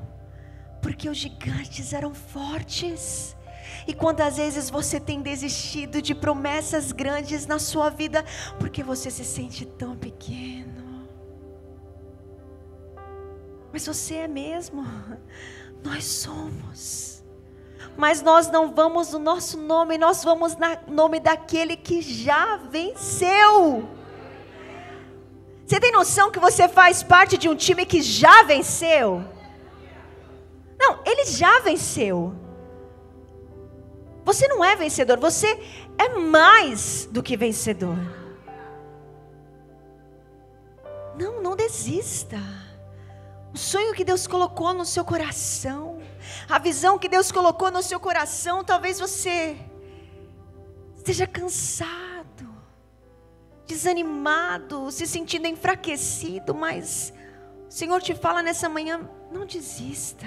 porque 0.80 1.06
os 1.06 1.18
gigantes 1.18 1.92
eram 1.92 2.14
fortes. 2.14 3.36
E 3.86 3.92
quantas 3.92 4.38
vezes 4.38 4.70
você 4.70 4.98
tem 4.98 5.20
desistido 5.20 6.00
de 6.00 6.14
promessas 6.14 6.92
grandes 6.92 7.46
na 7.46 7.58
sua 7.58 7.90
vida, 7.90 8.24
porque 8.58 8.82
você 8.82 9.10
se 9.10 9.22
sente 9.22 9.66
tão 9.66 9.94
pequeno? 9.94 11.06
Mas 13.70 13.86
você 13.86 14.14
é 14.14 14.28
mesmo, 14.28 14.82
nós 15.84 16.06
somos 16.06 17.19
mas 18.00 18.22
nós 18.22 18.50
não 18.50 18.74
vamos 18.74 19.12
no 19.12 19.18
nosso 19.18 19.58
nome, 19.58 19.98
nós 19.98 20.24
vamos 20.24 20.56
no 20.56 20.94
nome 20.94 21.20
daquele 21.20 21.76
que 21.76 22.00
já 22.00 22.56
venceu. 22.56 23.86
Você 25.66 25.78
tem 25.78 25.92
noção 25.92 26.30
que 26.30 26.38
você 26.38 26.66
faz 26.66 27.02
parte 27.02 27.36
de 27.36 27.46
um 27.46 27.54
time 27.54 27.84
que 27.84 28.00
já 28.00 28.42
venceu? 28.44 29.22
Não, 30.78 30.98
ele 31.04 31.26
já 31.26 31.60
venceu. 31.60 32.34
Você 34.24 34.48
não 34.48 34.64
é 34.64 34.74
vencedor, 34.74 35.20
você 35.20 35.60
é 35.98 36.08
mais 36.08 37.06
do 37.12 37.22
que 37.22 37.36
vencedor. 37.36 37.98
Não, 41.18 41.42
não 41.42 41.54
desista. 41.54 42.38
O 43.52 43.58
sonho 43.58 43.92
que 43.92 44.04
Deus 44.04 44.26
colocou 44.26 44.72
no 44.72 44.86
seu 44.86 45.04
coração, 45.04 45.99
a 46.50 46.58
visão 46.58 46.98
que 46.98 47.08
Deus 47.08 47.30
colocou 47.30 47.70
no 47.70 47.80
seu 47.80 48.00
coração, 48.00 48.64
talvez 48.64 48.98
você 48.98 49.56
esteja 50.96 51.24
cansado, 51.24 52.48
desanimado, 53.66 54.90
se 54.90 55.06
sentindo 55.06 55.46
enfraquecido, 55.46 56.52
mas 56.52 57.12
o 57.68 57.70
Senhor 57.70 58.02
te 58.02 58.14
fala 58.16 58.42
nessa 58.42 58.68
manhã: 58.68 59.08
não 59.30 59.46
desista. 59.46 60.26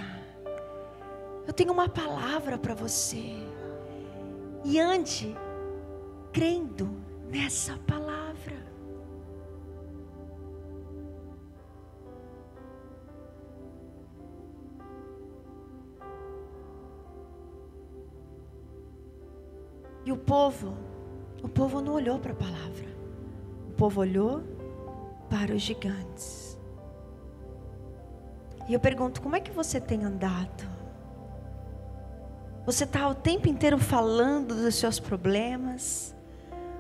Eu 1.46 1.52
tenho 1.52 1.74
uma 1.74 1.90
palavra 1.90 2.58
para 2.58 2.74
você. 2.74 3.36
E 4.64 4.80
ande 4.80 5.36
crendo 6.32 6.90
nessa 7.30 7.78
palavra. 7.86 8.23
O 20.14 20.18
povo, 20.18 20.74
o 21.42 21.50
povo 21.50 21.82
não 21.82 21.94
olhou 21.94 22.20
para 22.20 22.32
a 22.32 22.36
palavra. 22.36 22.88
O 23.68 23.72
povo 23.74 24.02
olhou 24.02 24.44
para 25.30 25.54
os 25.54 25.62
gigantes. 25.62 26.58
E 28.68 28.74
eu 28.74 28.80
pergunto: 28.80 29.22
como 29.22 29.36
é 29.36 29.40
que 29.40 29.52
você 29.52 29.82
tem 29.82 30.04
andado? 30.04 30.72
Você 32.66 32.86
está 32.86 33.08
o 33.10 33.16
tempo 33.16 33.50
inteiro 33.50 33.78
falando 33.78 34.56
dos 34.56 34.76
seus 34.76 35.00
problemas, 35.00 36.16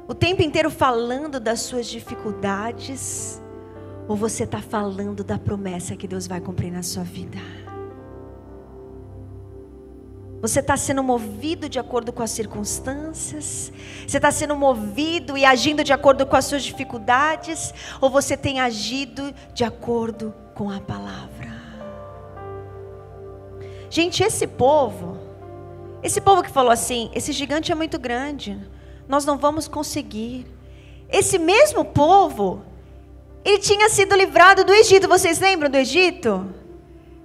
o 0.08 0.14
tempo 0.14 0.42
inteiro 0.42 0.70
falando 0.70 1.42
das 1.42 1.60
suas 1.62 1.88
dificuldades, 1.88 3.42
ou 4.08 4.16
você 4.16 4.46
está 4.46 4.62
falando 4.62 5.26
da 5.26 5.38
promessa 5.38 5.98
que 5.98 6.08
Deus 6.08 6.26
vai 6.26 6.40
cumprir 6.40 6.72
na 6.72 6.84
sua 6.84 7.04
vida? 7.04 7.38
Você 10.44 10.60
está 10.60 10.76
sendo 10.76 11.02
movido 11.02 11.70
de 11.70 11.80
acordo 11.80 12.12
com 12.12 12.22
as 12.22 12.30
circunstâncias? 12.30 13.72
Você 14.06 14.18
está 14.18 14.30
sendo 14.30 14.58
movido 14.58 15.38
e 15.38 15.46
agindo 15.46 15.86
de 15.86 15.94
acordo 15.94 16.26
com 16.26 16.36
as 16.36 16.44
suas 16.44 16.64
dificuldades? 16.64 17.74
Ou 18.02 18.10
você 18.10 18.36
tem 18.36 18.60
agido 18.60 19.34
de 19.54 19.64
acordo 19.64 20.34
com 20.54 20.70
a 20.70 20.82
palavra? 20.82 21.54
Gente, 23.90 24.22
esse 24.22 24.46
povo, 24.46 25.18
esse 26.04 26.20
povo 26.20 26.44
que 26.44 26.52
falou 26.52 26.74
assim: 26.74 27.10
esse 27.16 27.32
gigante 27.32 27.72
é 27.72 27.76
muito 27.76 27.98
grande, 27.98 28.60
nós 29.08 29.24
não 29.24 29.38
vamos 29.38 29.70
conseguir. 29.70 30.46
Esse 31.10 31.40
mesmo 31.40 31.86
povo, 31.86 32.62
ele 33.46 33.60
tinha 33.60 33.88
sido 33.88 34.14
livrado 34.14 34.66
do 34.66 34.74
Egito. 34.74 35.08
Vocês 35.08 35.40
lembram 35.40 35.70
do 35.70 35.78
Egito? 35.78 36.54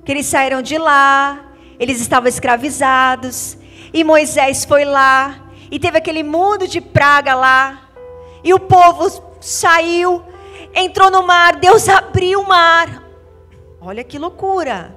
Que 0.04 0.12
eles 0.12 0.26
saíram 0.26 0.62
de 0.62 0.78
lá, 0.78 1.47
eles 1.78 2.00
estavam 2.00 2.28
escravizados. 2.28 3.56
E 3.92 4.04
Moisés 4.04 4.64
foi 4.64 4.84
lá. 4.84 5.48
E 5.70 5.78
teve 5.78 5.98
aquele 5.98 6.22
mundo 6.22 6.66
de 6.66 6.80
praga 6.80 7.34
lá. 7.34 7.90
E 8.42 8.54
o 8.54 8.58
povo 8.58 9.36
saiu, 9.40 10.22
entrou 10.74 11.10
no 11.10 11.26
mar. 11.26 11.56
Deus 11.56 11.88
abriu 11.88 12.40
o 12.40 12.48
mar. 12.48 13.02
Olha 13.80 14.02
que 14.02 14.18
loucura. 14.18 14.96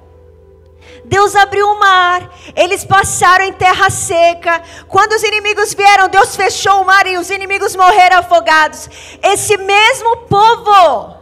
Deus 1.05 1.35
abriu 1.35 1.67
o 1.67 1.79
mar, 1.79 2.29
eles 2.55 2.83
passaram 2.83 3.45
em 3.45 3.53
terra 3.53 3.89
seca. 3.89 4.61
Quando 4.87 5.13
os 5.13 5.23
inimigos 5.23 5.73
vieram, 5.73 6.09
Deus 6.09 6.35
fechou 6.35 6.81
o 6.81 6.85
mar 6.85 7.05
e 7.07 7.17
os 7.17 7.29
inimigos 7.29 7.75
morreram 7.75 8.17
afogados. 8.17 8.89
Esse 9.21 9.57
mesmo 9.57 10.17
povo 10.27 11.15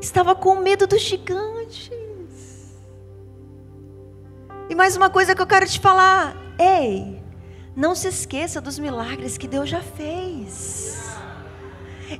estava 0.00 0.34
com 0.34 0.56
medo 0.56 0.86
do 0.86 0.98
gigante. 0.98 1.92
Mais 4.78 4.96
uma 4.96 5.10
coisa 5.10 5.34
que 5.34 5.42
eu 5.42 5.46
quero 5.46 5.66
te 5.66 5.80
falar: 5.80 6.36
ei, 6.56 7.20
não 7.74 7.96
se 7.96 8.06
esqueça 8.06 8.60
dos 8.60 8.78
milagres 8.78 9.36
que 9.36 9.48
Deus 9.48 9.68
já 9.68 9.80
fez. 9.80 11.16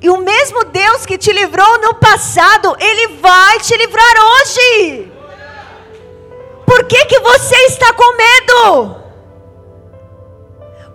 E 0.02 0.10
o 0.10 0.16
mesmo 0.16 0.64
Deus 0.64 1.06
que 1.06 1.16
te 1.16 1.32
livrou 1.32 1.80
no 1.80 1.94
passado, 1.94 2.76
Ele 2.80 3.14
vai 3.18 3.60
te 3.60 3.76
livrar 3.76 4.14
hoje. 4.30 5.12
Por 6.66 6.82
que, 6.86 7.04
que 7.04 7.20
você 7.20 7.54
está 7.66 7.92
com 7.92 8.16
medo? 8.16 8.96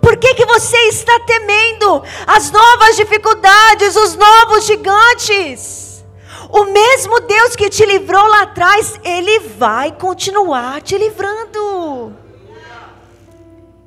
Por 0.02 0.18
que, 0.18 0.34
que 0.34 0.44
você 0.44 0.76
está 0.88 1.18
temendo 1.20 2.02
as 2.26 2.50
novas 2.50 2.94
dificuldades, 2.96 3.96
os 3.96 4.14
novos 4.14 4.66
gigantes? 4.66 5.93
O 6.54 6.66
mesmo 6.66 7.18
Deus 7.18 7.56
que 7.56 7.68
te 7.68 7.84
livrou 7.84 8.24
lá 8.28 8.42
atrás, 8.42 8.94
Ele 9.02 9.40
vai 9.40 9.90
continuar 9.90 10.80
te 10.80 10.96
livrando. 10.96 12.14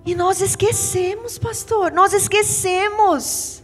E 0.06 0.14
nós 0.14 0.42
esquecemos, 0.42 1.38
pastor, 1.38 1.94
nós 1.94 2.12
esquecemos. 2.12 3.64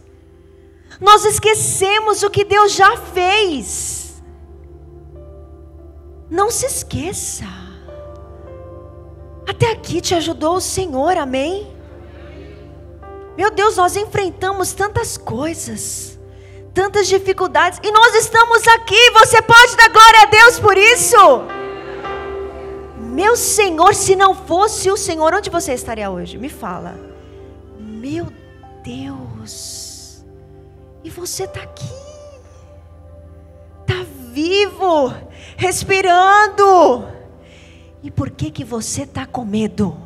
Nós 0.98 1.26
esquecemos 1.26 2.22
o 2.22 2.30
que 2.30 2.44
Deus 2.44 2.72
já 2.72 2.96
fez. 2.96 4.22
Não 6.30 6.50
se 6.50 6.64
esqueça. 6.64 7.44
Até 9.46 9.72
aqui 9.72 10.00
te 10.00 10.14
ajudou 10.14 10.56
o 10.56 10.62
Senhor, 10.62 11.18
amém? 11.18 11.70
Meu 13.36 13.50
Deus, 13.50 13.76
nós 13.76 13.96
enfrentamos 13.96 14.72
tantas 14.72 15.18
coisas 15.18 16.13
tantas 16.74 17.06
dificuldades 17.06 17.78
e 17.82 17.90
nós 17.92 18.14
estamos 18.16 18.66
aqui. 18.68 19.10
Você 19.12 19.40
pode 19.40 19.76
dar 19.76 19.88
glória 19.88 20.22
a 20.22 20.26
Deus 20.26 20.58
por 20.58 20.76
isso? 20.76 21.16
Meu 22.98 23.36
Senhor, 23.36 23.94
se 23.94 24.16
não 24.16 24.34
fosse 24.34 24.90
o 24.90 24.96
Senhor, 24.96 25.32
onde 25.32 25.48
você 25.48 25.72
estaria 25.72 26.10
hoje? 26.10 26.36
Me 26.36 26.48
fala. 26.48 26.98
Meu 27.78 28.26
Deus. 28.82 30.24
E 31.04 31.08
você 31.08 31.44
está 31.44 31.62
aqui. 31.62 31.88
Está 33.82 34.04
vivo, 34.32 35.14
respirando. 35.56 37.06
E 38.02 38.10
por 38.10 38.30
que 38.30 38.50
que 38.50 38.64
você 38.64 39.02
está 39.02 39.24
com 39.24 39.44
medo? 39.44 39.96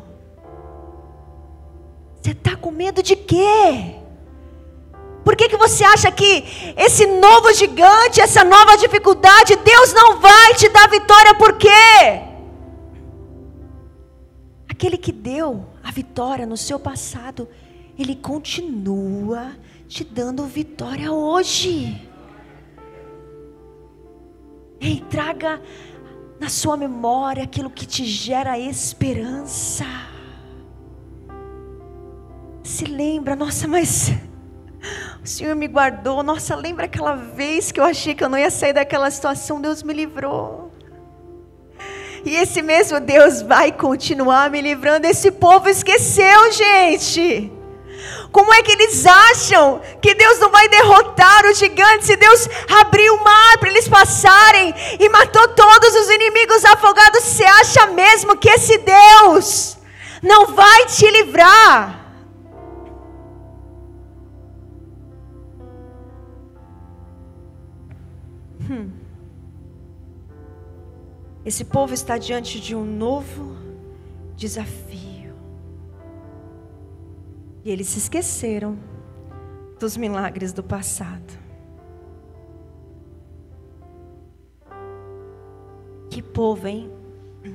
Você 2.20 2.32
está 2.32 2.56
com 2.56 2.70
medo 2.70 3.02
de 3.02 3.16
quê? 3.16 3.97
Por 5.28 5.36
que, 5.36 5.46
que 5.46 5.58
você 5.58 5.84
acha 5.84 6.10
que 6.10 6.42
esse 6.74 7.04
novo 7.06 7.52
gigante, 7.52 8.18
essa 8.18 8.42
nova 8.42 8.78
dificuldade, 8.78 9.56
Deus 9.56 9.92
não 9.92 10.18
vai 10.18 10.54
te 10.54 10.70
dar 10.70 10.88
vitória? 10.88 11.34
Por 11.34 11.58
quê? 11.58 11.68
Aquele 14.66 14.96
que 14.96 15.12
deu 15.12 15.66
a 15.84 15.90
vitória 15.90 16.46
no 16.46 16.56
seu 16.56 16.80
passado, 16.80 17.46
ele 17.98 18.16
continua 18.16 19.52
te 19.86 20.02
dando 20.02 20.46
vitória 20.46 21.12
hoje. 21.12 22.00
Ei, 24.80 25.04
traga 25.10 25.60
na 26.40 26.48
sua 26.48 26.74
memória 26.74 27.44
aquilo 27.44 27.68
que 27.68 27.84
te 27.84 28.06
gera 28.06 28.58
esperança. 28.58 29.84
Se 32.62 32.86
lembra, 32.86 33.36
nossa, 33.36 33.68
mas 33.68 34.10
o 35.22 35.26
Senhor 35.26 35.54
me 35.54 35.66
guardou. 35.66 36.22
Nossa, 36.22 36.54
lembra 36.54 36.86
aquela 36.86 37.14
vez 37.14 37.70
que 37.72 37.80
eu 37.80 37.84
achei 37.84 38.14
que 38.14 38.22
eu 38.22 38.28
não 38.28 38.38
ia 38.38 38.50
sair 38.50 38.72
daquela 38.72 39.10
situação? 39.10 39.60
Deus 39.60 39.82
me 39.82 39.92
livrou. 39.92 40.72
E 42.24 42.34
esse 42.34 42.62
mesmo 42.62 43.00
Deus 43.00 43.42
vai 43.42 43.72
continuar 43.72 44.50
me 44.50 44.60
livrando. 44.60 45.06
Esse 45.06 45.30
povo 45.30 45.68
esqueceu, 45.68 46.52
gente. 46.52 47.52
Como 48.30 48.52
é 48.52 48.62
que 48.62 48.72
eles 48.72 49.06
acham 49.06 49.80
que 50.00 50.14
Deus 50.14 50.38
não 50.38 50.50
vai 50.50 50.68
derrotar 50.68 51.46
os 51.46 51.58
gigantes 51.58 52.06
se 52.06 52.16
Deus 52.16 52.48
abriu 52.80 53.14
o 53.14 53.24
mar 53.24 53.58
para 53.58 53.70
eles 53.70 53.88
passarem 53.88 54.74
e 55.00 55.08
matou 55.08 55.48
todos 55.48 55.94
os 55.94 56.10
inimigos 56.10 56.64
afogados? 56.64 57.22
Você 57.22 57.44
acha 57.44 57.86
mesmo 57.86 58.36
que 58.36 58.50
esse 58.50 58.78
Deus 58.78 59.78
não 60.22 60.46
vai 60.46 60.86
te 60.86 61.10
livrar? 61.10 61.97
Hum. 68.70 68.90
Esse 71.44 71.64
povo 71.64 71.94
está 71.94 72.18
diante 72.18 72.60
de 72.60 72.74
um 72.74 72.84
novo 72.84 73.56
desafio. 74.36 75.34
E 77.64 77.70
eles 77.70 77.88
se 77.88 77.98
esqueceram 77.98 78.78
dos 79.78 79.96
milagres 79.96 80.52
do 80.52 80.62
passado. 80.62 81.38
Que 86.10 86.22
povo, 86.22 86.66
hein? 86.66 86.90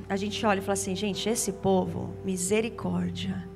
A 0.09 0.15
gente 0.15 0.45
olha 0.45 0.59
e 0.59 0.61
fala 0.61 0.73
assim, 0.73 0.95
gente, 0.95 1.27
esse 1.29 1.51
povo, 1.51 2.13
misericórdia. 2.23 3.47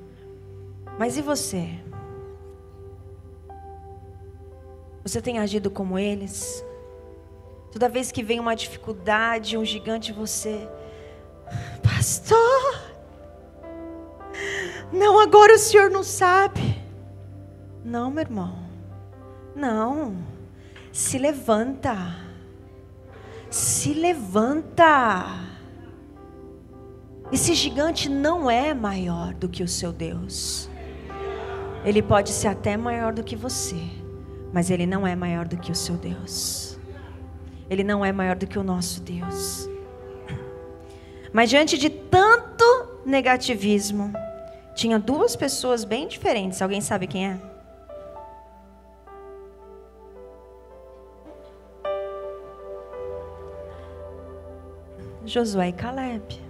Mas 0.98 1.16
e 1.16 1.22
você? 1.22 1.80
Você 5.02 5.22
tem 5.22 5.38
agido 5.38 5.70
como 5.70 5.98
eles? 5.98 6.64
Toda 7.78 7.88
vez 7.88 8.10
que 8.10 8.24
vem 8.24 8.40
uma 8.40 8.56
dificuldade, 8.56 9.56
um 9.56 9.64
gigante, 9.64 10.12
você, 10.12 10.68
pastor, 11.80 12.74
não, 14.92 15.20
agora 15.20 15.54
o 15.54 15.58
senhor 15.58 15.88
não 15.88 16.02
sabe. 16.02 16.76
Não, 17.84 18.10
meu 18.10 18.22
irmão, 18.22 18.58
não, 19.54 20.16
se 20.92 21.18
levanta, 21.18 22.16
se 23.48 23.94
levanta. 23.94 25.24
Esse 27.30 27.54
gigante 27.54 28.08
não 28.08 28.50
é 28.50 28.74
maior 28.74 29.32
do 29.34 29.48
que 29.48 29.62
o 29.62 29.68
seu 29.68 29.92
Deus. 29.92 30.68
Ele 31.84 32.02
pode 32.02 32.30
ser 32.30 32.48
até 32.48 32.76
maior 32.76 33.12
do 33.12 33.22
que 33.22 33.36
você, 33.36 33.80
mas 34.52 34.68
ele 34.68 34.84
não 34.84 35.06
é 35.06 35.14
maior 35.14 35.46
do 35.46 35.56
que 35.56 35.70
o 35.70 35.76
seu 35.76 35.94
Deus. 35.94 36.67
Ele 37.70 37.84
não 37.84 38.04
é 38.04 38.12
maior 38.12 38.36
do 38.36 38.46
que 38.46 38.58
o 38.58 38.62
nosso 38.62 39.00
Deus. 39.00 39.68
Mas 41.32 41.50
diante 41.50 41.76
de 41.76 41.90
tanto 41.90 42.64
negativismo, 43.04 44.12
tinha 44.74 44.98
duas 44.98 45.36
pessoas 45.36 45.84
bem 45.84 46.06
diferentes. 46.06 46.62
Alguém 46.62 46.80
sabe 46.80 47.06
quem 47.06 47.26
é? 47.26 47.38
Josué 55.24 55.68
e 55.68 55.72
Caleb. 55.72 56.40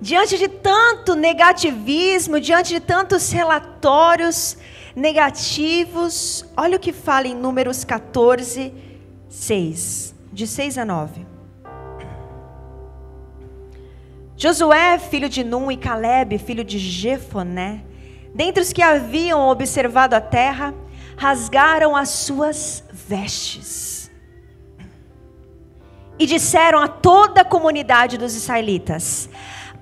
Diante 0.00 0.38
de 0.38 0.46
tanto 0.46 1.16
negativismo, 1.16 2.38
diante 2.38 2.74
de 2.74 2.80
tantos 2.80 3.32
relatórios 3.32 4.56
negativos, 4.94 6.44
olha 6.56 6.76
o 6.76 6.80
que 6.80 6.92
fala 6.92 7.26
em 7.26 7.34
Números 7.34 7.82
14, 7.82 8.72
6, 9.28 10.14
de 10.32 10.46
6 10.46 10.78
a 10.78 10.84
9. 10.84 11.26
Josué, 14.36 14.98
filho 14.98 15.28
de 15.28 15.42
Num, 15.42 15.70
e 15.70 15.76
Caleb, 15.76 16.38
filho 16.38 16.62
de 16.62 16.78
Jefoné, 16.78 17.84
dentre 18.32 18.62
os 18.62 18.72
que 18.72 18.80
haviam 18.80 19.48
observado 19.48 20.14
a 20.14 20.20
terra, 20.20 20.72
rasgaram 21.16 21.96
as 21.96 22.08
suas 22.10 22.84
vestes. 22.92 24.08
E 26.16 26.24
disseram 26.24 26.78
a 26.78 26.86
toda 26.86 27.40
a 27.40 27.44
comunidade 27.44 28.16
dos 28.16 28.36
israelitas: 28.36 29.28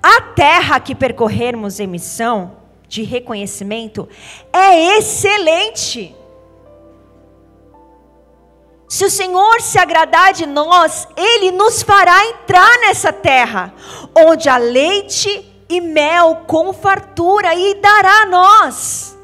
a 0.01 0.21
terra 0.21 0.79
que 0.79 0.95
percorrermos 0.95 1.79
em 1.79 1.85
missão 1.85 2.57
de 2.87 3.03
reconhecimento 3.03 4.09
é 4.51 4.97
excelente. 4.97 6.16
Se 8.97 9.05
o 9.05 9.11
Senhor 9.11 9.61
se 9.61 9.77
agradar 9.77 10.33
de 10.33 10.47
nós, 10.47 11.07
Ele 11.15 11.51
nos 11.51 11.83
fará 11.83 12.25
entrar 12.29 12.79
nessa 12.79 13.13
terra, 13.13 13.71
onde 14.15 14.49
há 14.49 14.57
leite 14.57 15.47
e 15.69 15.79
mel 15.79 16.45
com 16.47 16.73
fartura, 16.73 17.53
e 17.53 17.75
dará 17.75 18.21
a 18.21 18.25
nós. 18.25 19.15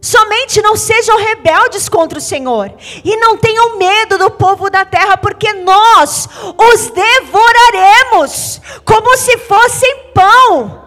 Somente 0.00 0.62
não 0.62 0.76
sejam 0.76 1.18
rebeldes 1.18 1.88
contra 1.88 2.16
o 2.16 2.22
Senhor 2.22 2.72
e 3.04 3.16
não 3.16 3.36
tenham 3.36 3.78
medo 3.78 4.16
do 4.16 4.30
povo 4.30 4.70
da 4.70 4.84
terra, 4.84 5.16
porque 5.16 5.52
nós 5.52 6.28
os 6.56 6.90
devoraremos 6.90 8.60
como 8.84 9.16
se 9.16 9.38
fossem 9.38 10.12
pão. 10.14 10.83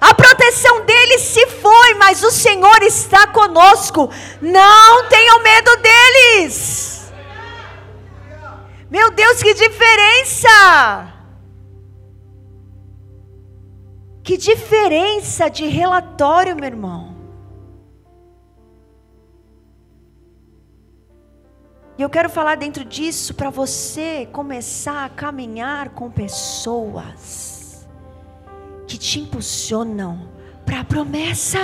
A 0.00 0.14
proteção 0.14 0.84
deles 0.84 1.22
se 1.22 1.46
foi, 1.46 1.94
mas 1.94 2.22
o 2.22 2.30
Senhor 2.30 2.82
está 2.82 3.26
conosco. 3.26 4.10
Não 4.40 5.08
tenham 5.08 5.42
medo 5.42 5.70
deles. 5.76 7.12
Meu 8.90 9.10
Deus, 9.10 9.42
que 9.42 9.54
diferença! 9.54 11.12
Que 14.22 14.36
diferença 14.36 15.48
de 15.48 15.66
relatório, 15.66 16.56
meu 16.56 16.64
irmão. 16.64 17.16
E 21.96 22.02
eu 22.02 22.10
quero 22.10 22.28
falar 22.28 22.56
dentro 22.56 22.84
disso 22.84 23.34
para 23.34 23.48
você 23.48 24.28
começar 24.30 25.04
a 25.04 25.08
caminhar 25.08 25.90
com 25.90 26.10
pessoas 26.10 27.55
que 28.86 28.96
te 28.96 29.20
impulsionam 29.20 30.28
para 30.64 30.80
a 30.80 30.84
promessa. 30.84 31.58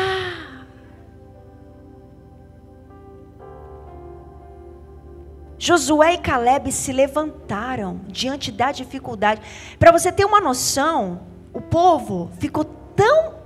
Josué 5.58 6.14
e 6.14 6.18
Caleb 6.18 6.72
se 6.72 6.92
levantaram 6.92 8.00
diante 8.08 8.50
da 8.50 8.72
dificuldade. 8.72 9.40
Para 9.78 9.92
você 9.92 10.11
ter 10.11 10.24
uma 10.24 10.40
noção, 10.40 11.20
o 11.52 11.61
povo 11.61 12.30
ficou 12.40 12.64
tão 12.64 13.42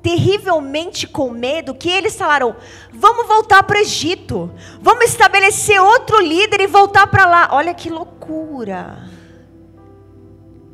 terrivelmente 0.00 1.08
com 1.08 1.30
medo 1.30 1.74
que 1.74 1.88
eles 1.88 2.14
falaram: 2.14 2.54
vamos 2.92 3.26
voltar 3.26 3.64
para 3.64 3.78
o 3.78 3.80
Egito, 3.80 4.52
vamos 4.80 5.06
estabelecer 5.06 5.80
outro 5.80 6.20
líder 6.20 6.60
e 6.60 6.66
voltar 6.68 7.08
para 7.08 7.26
lá. 7.26 7.48
Olha 7.50 7.74
que 7.74 7.90
loucura! 7.90 9.13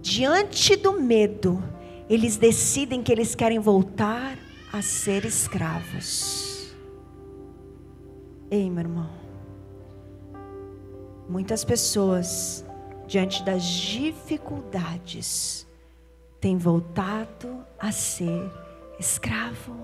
Diante 0.03 0.77
do 0.77 1.01
medo, 1.01 1.63
eles 2.09 2.37
decidem 2.37 3.03
que 3.03 3.13
eles 3.13 3.35
querem 3.35 3.59
voltar 3.59 4.39
a 4.73 4.81
ser 4.81 5.25
escravos. 5.25 6.73
Ei, 8.51 8.71
meu 8.71 8.81
irmão, 8.81 9.11
muitas 11.29 11.65
pessoas, 11.65 12.65
diante 13.07 13.45
das 13.45 13.63
dificuldades, 13.63 15.67
têm 16.41 16.57
voltado 16.57 17.65
a 17.79 17.93
ser 17.93 18.51
escravo. 18.99 19.77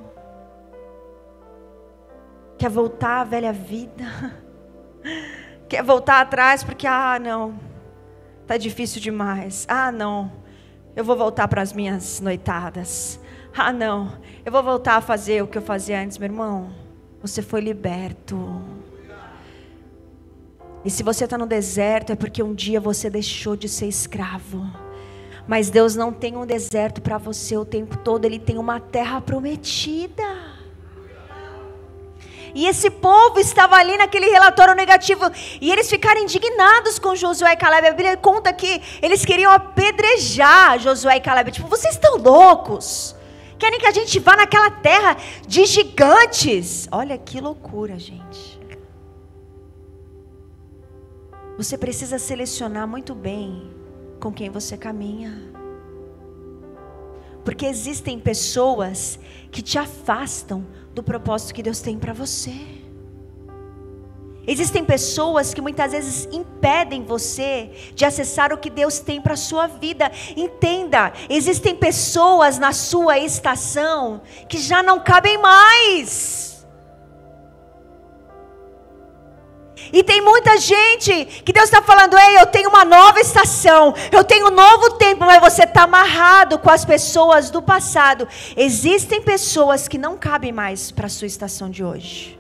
Quer 2.59 2.71
voltar 2.71 3.21
à 3.21 3.25
velha 3.25 3.53
vida. 3.53 4.43
Quer 5.69 5.83
voltar 5.83 6.23
atrás 6.23 6.65
porque, 6.65 6.87
ah, 6.87 7.19
não, 7.19 7.59
tá 8.47 8.57
difícil 8.57 9.01
demais. 9.01 9.67
Ah, 9.69 9.91
não, 9.91 10.31
eu 10.95 11.05
vou 11.05 11.17
voltar 11.17 11.49
para 11.49 11.63
as 11.63 11.73
minhas 11.73 12.21
noitadas. 12.21 13.21
Ah, 13.57 13.73
não, 13.73 14.13
eu 14.45 14.53
vou 14.53 14.63
voltar 14.63 14.97
a 14.97 15.01
fazer 15.01 15.43
o 15.43 15.47
que 15.47 15.59
eu 15.59 15.63
fazia 15.63 16.01
antes, 16.01 16.19
meu 16.19 16.27
irmão. 16.27 16.71
Você 17.23 17.43
foi 17.43 17.61
liberto. 17.61 18.63
E 20.85 20.91
se 20.91 21.03
você 21.03 21.25
está 21.25 21.37
no 21.37 21.47
deserto, 21.47 22.13
é 22.13 22.17
porque 22.17 22.43
um 22.43 22.55
dia 22.55 22.81
você 22.81 23.11
deixou 23.11 23.57
de 23.57 23.69
ser 23.69 23.87
escravo. 23.87 24.65
Mas 25.49 25.71
Deus 25.71 25.97
não 25.97 26.13
tem 26.13 26.37
um 26.37 26.47
deserto 26.47 27.01
para 27.01 27.19
você 27.19 27.57
o 27.57 27.65
tempo 27.65 27.97
todo, 27.99 28.25
Ele 28.25 28.39
tem 28.39 28.59
uma 28.59 28.79
terra 28.79 29.21
prometida. 29.21 30.23
E 32.57 32.67
esse 32.67 32.89
povo 32.89 33.39
estava 33.39 33.77
ali 33.77 33.99
naquele 33.99 34.31
relatório 34.31 34.75
negativo. 34.75 35.31
E 35.61 35.71
eles 35.71 35.91
ficaram 35.91 36.23
indignados 36.23 36.99
com 36.99 37.15
Josué 37.15 37.53
e 37.53 37.57
Caleb. 37.57 37.87
A 37.87 37.91
Bíblia 37.91 38.17
conta 38.17 38.51
que 38.51 38.81
eles 39.03 39.27
queriam 39.27 39.53
apedrejar 39.53 40.79
Josué 40.79 41.19
e 41.19 41.21
Caleb. 41.21 41.53
Tipo, 41.53 41.69
vocês 41.69 41.93
estão 41.93 42.17
loucos? 42.17 43.15
Querem 43.59 43.79
que 43.79 43.87
a 43.87 43.91
gente 43.91 44.19
vá 44.19 44.35
naquela 44.37 44.71
terra 44.71 45.19
de 45.47 45.67
gigantes? 45.67 46.89
Olha 46.91 47.19
que 47.19 47.43
loucura, 47.43 47.99
gente. 47.99 48.59
Você 51.59 51.77
precisa 51.77 52.19
selecionar 52.19 52.89
muito 52.89 53.15
bem 53.15 53.71
com 54.19 54.33
quem 54.33 54.49
você 54.49 54.79
caminha. 54.79 55.53
Porque 57.45 57.67
existem 57.67 58.19
pessoas 58.19 59.19
que 59.53 59.61
te 59.61 59.79
afastam 59.79 60.67
do 60.97 61.03
propósito 61.03 61.53
que 61.53 61.63
Deus 61.63 61.81
tem 61.81 61.99
para 61.99 62.15
você. 62.15 62.55
Existem 64.47 64.83
pessoas 64.83 65.53
que 65.53 65.61
muitas 65.61 65.93
vezes 65.93 66.27
impedem 66.33 67.05
você 67.05 67.71
de 67.95 68.07
acessar 68.07 68.51
o 68.51 68.57
que 68.57 68.71
Deus 68.71 68.99
tem 68.99 69.21
para 69.21 69.35
a 69.35 69.37
sua 69.37 69.67
vida. 69.67 70.11
Entenda, 70.35 71.13
existem 71.29 71.77
pessoas 71.77 72.59
na 72.59 72.73
sua 72.73 73.19
estação 73.19 74.23
que 74.49 74.57
já 74.57 74.83
não 74.83 74.99
cabem 74.99 75.37
mais. 75.37 76.56
E 79.93 80.03
tem 80.03 80.21
muita 80.21 80.59
gente 80.59 81.25
que 81.45 81.53
Deus 81.53 81.67
está 81.67 81.83
falando: 81.83 82.17
ei, 82.19 82.41
eu 82.41 82.47
tenho 82.47 82.69
uma 82.69 82.85
nova 82.85 83.21
estação, 83.21 83.95
eu 84.13 84.25
tenho 84.25 84.49
um 84.49 84.51
novo 84.51 84.93
tempo, 84.93 85.25
mas 85.25 85.41
você 85.41 85.65
está 85.65 85.83
amarrado 85.83 86.59
com 86.59 86.71
as 86.71 86.85
pessoas 86.85 87.51
do 87.51 87.63
passado. 87.63 88.29
Existem 88.57 89.23
pessoas 89.23 89.89
que 89.89 89.99
não 89.99 90.17
cabem 90.17 90.53
mais 90.53 90.91
para 90.91 91.07
a 91.07 91.11
sua 91.11 91.27
estação 91.27 91.71
de 91.71 91.85
hoje, 91.85 92.39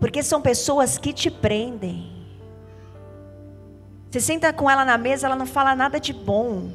porque 0.00 0.22
são 0.22 0.40
pessoas 0.40 0.98
que 0.98 1.12
te 1.12 1.30
prendem. 1.30 2.16
Você 4.10 4.20
senta 4.20 4.52
com 4.52 4.70
ela 4.70 4.84
na 4.84 4.96
mesa, 4.96 5.26
ela 5.26 5.36
não 5.36 5.44
fala 5.44 5.76
nada 5.76 6.00
de 6.00 6.14
bom, 6.14 6.70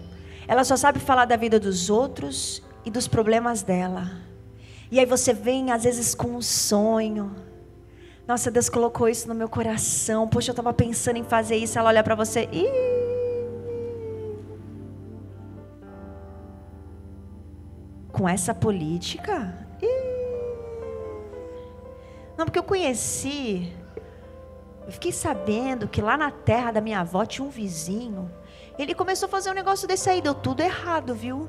ela 0.47 0.63
só 0.63 0.77
sabe 0.77 0.99
falar 0.99 1.25
da 1.25 1.35
vida 1.35 1.59
dos 1.59 1.89
outros 1.89 2.61
e 2.85 2.91
dos 2.91 3.07
problemas 3.07 3.63
dela. 3.63 4.11
E 4.91 4.99
aí 4.99 5.05
você 5.07 5.33
vem, 5.33 5.71
às 5.71 5.83
vezes, 5.83 6.13
com 6.13 6.35
um 6.35 6.41
sonho. 6.41 7.35
Nossa, 8.27 8.49
Deus 8.49 8.69
colocou 8.69 9.09
isso 9.09 9.27
no 9.27 9.35
meu 9.35 9.49
coração. 9.49 10.27
Poxa, 10.27 10.51
eu 10.51 10.53
estava 10.53 10.73
pensando 10.73 11.17
em 11.17 11.23
fazer 11.23 11.57
isso. 11.57 11.77
Ela 11.77 11.89
olha 11.89 12.03
para 12.03 12.15
você. 12.15 12.47
Ih. 12.51 12.69
Com 18.11 18.27
essa 18.29 18.53
política? 18.53 19.67
Ih. 19.81 19.87
Não, 22.37 22.45
porque 22.45 22.59
eu 22.59 22.63
conheci 22.63 23.71
Eu 24.85 24.91
fiquei 24.91 25.11
sabendo 25.11 25.87
que 25.87 26.01
lá 26.01 26.17
na 26.17 26.31
terra 26.31 26.71
da 26.71 26.81
minha 26.81 26.99
avó 27.01 27.25
tinha 27.25 27.45
um 27.45 27.49
vizinho. 27.49 28.29
Ele 28.77 28.93
começou 28.93 29.27
a 29.27 29.29
fazer 29.29 29.49
um 29.49 29.53
negócio 29.53 29.87
desse 29.87 30.09
aí, 30.09 30.21
deu 30.21 30.33
tudo 30.33 30.61
errado, 30.61 31.13
viu? 31.15 31.47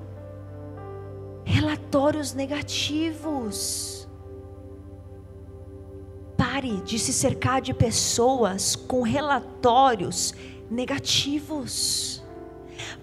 Relatórios 1.44 2.32
negativos. 2.32 3.93
Pare 6.36 6.80
de 6.84 6.98
se 6.98 7.12
cercar 7.12 7.60
de 7.60 7.72
pessoas 7.72 8.74
com 8.74 9.02
relatórios 9.02 10.34
negativos. 10.70 12.22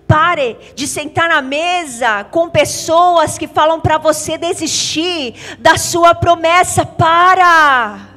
Pare 0.07 0.57
de 0.75 0.87
sentar 0.87 1.29
na 1.29 1.41
mesa 1.41 2.25
com 2.25 2.49
pessoas 2.49 3.37
que 3.37 3.47
falam 3.47 3.79
para 3.79 3.97
você 3.97 4.37
desistir 4.37 5.35
da 5.59 5.77
sua 5.77 6.13
promessa. 6.13 6.85
Para! 6.85 8.09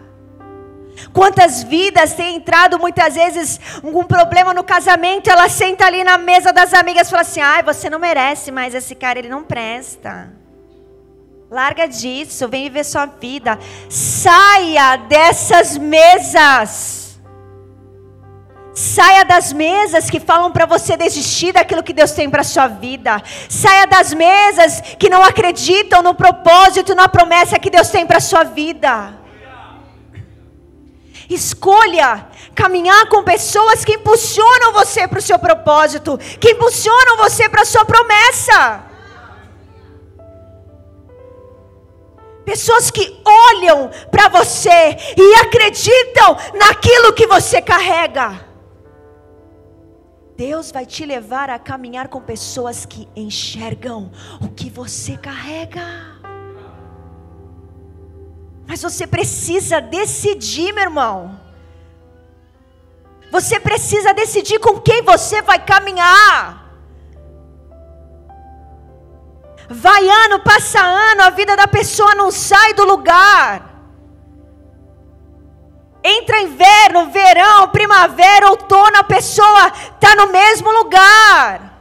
Quantas 1.12 1.62
vidas 1.62 2.14
têm 2.14 2.36
entrado 2.36 2.78
muitas 2.78 3.14
vezes 3.14 3.60
um 3.82 4.02
problema 4.04 4.52
no 4.52 4.64
casamento, 4.64 5.30
ela 5.30 5.48
senta 5.48 5.86
ali 5.86 6.02
na 6.02 6.18
mesa 6.18 6.52
das 6.52 6.74
amigas 6.74 7.06
e 7.06 7.10
fala 7.10 7.22
assim: 7.22 7.40
ai, 7.40 7.62
você 7.62 7.88
não 7.88 7.98
merece 7.98 8.50
mais 8.50 8.74
esse 8.74 8.94
cara, 8.94 9.18
ele 9.18 9.28
não 9.28 9.44
presta. 9.44 10.43
Larga 11.54 11.86
disso, 11.86 12.48
vem 12.48 12.64
viver 12.64 12.82
sua 12.82 13.06
vida. 13.06 13.56
Saia 13.88 14.96
dessas 14.96 15.78
mesas. 15.78 17.20
Saia 18.74 19.24
das 19.24 19.52
mesas 19.52 20.10
que 20.10 20.18
falam 20.18 20.50
para 20.50 20.66
você 20.66 20.96
desistir 20.96 21.52
daquilo 21.52 21.84
que 21.84 21.92
Deus 21.92 22.10
tem 22.10 22.28
para 22.28 22.42
sua 22.42 22.66
vida. 22.66 23.22
Saia 23.48 23.86
das 23.86 24.12
mesas 24.12 24.80
que 24.98 25.08
não 25.08 25.22
acreditam 25.22 26.02
no 26.02 26.12
propósito, 26.12 26.92
na 26.92 27.08
promessa 27.08 27.56
que 27.56 27.70
Deus 27.70 27.88
tem 27.88 28.04
para 28.04 28.18
sua 28.18 28.42
vida. 28.42 29.14
Escolha 31.30 32.26
caminhar 32.52 33.08
com 33.08 33.22
pessoas 33.22 33.84
que 33.84 33.92
impulsionam 33.92 34.72
você 34.72 35.06
para 35.06 35.20
o 35.20 35.22
seu 35.22 35.38
propósito, 35.38 36.18
que 36.40 36.50
impulsionam 36.50 37.16
você 37.16 37.48
para 37.48 37.62
a 37.62 37.64
sua 37.64 37.84
promessa. 37.84 38.93
Pessoas 42.44 42.90
que 42.90 43.20
olham 43.24 43.90
para 44.10 44.28
você 44.28 44.96
e 45.16 45.34
acreditam 45.36 46.36
naquilo 46.54 47.12
que 47.12 47.26
você 47.26 47.62
carrega. 47.62 48.46
Deus 50.36 50.72
vai 50.72 50.84
te 50.84 51.06
levar 51.06 51.48
a 51.48 51.58
caminhar 51.58 52.08
com 52.08 52.20
pessoas 52.20 52.84
que 52.84 53.08
enxergam 53.14 54.10
o 54.42 54.48
que 54.48 54.68
você 54.68 55.16
carrega. 55.16 56.14
Mas 58.66 58.82
você 58.82 59.06
precisa 59.06 59.80
decidir, 59.80 60.72
meu 60.72 60.84
irmão. 60.84 61.40
Você 63.30 63.60
precisa 63.60 64.12
decidir 64.12 64.58
com 64.58 64.80
quem 64.80 65.02
você 65.02 65.40
vai 65.42 65.64
caminhar. 65.64 66.63
Vai 69.68 70.08
ano, 70.08 70.40
passa 70.40 70.80
ano, 70.80 71.22
a 71.22 71.30
vida 71.30 71.56
da 71.56 71.66
pessoa 71.66 72.14
não 72.14 72.30
sai 72.30 72.74
do 72.74 72.84
lugar. 72.84 73.74
Entra 76.02 76.42
inverno, 76.42 77.10
verão, 77.10 77.68
primavera, 77.68 78.50
outono, 78.50 78.98
a 78.98 79.04
pessoa 79.04 79.68
está 79.68 80.14
no 80.14 80.30
mesmo 80.30 80.70
lugar. 80.70 81.72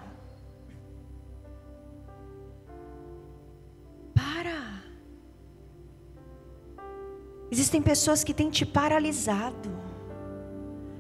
Para. 4.15 4.81
Existem 7.51 7.81
pessoas 7.81 8.23
que 8.23 8.33
têm 8.33 8.49
te 8.49 8.65
paralisado. 8.65 9.69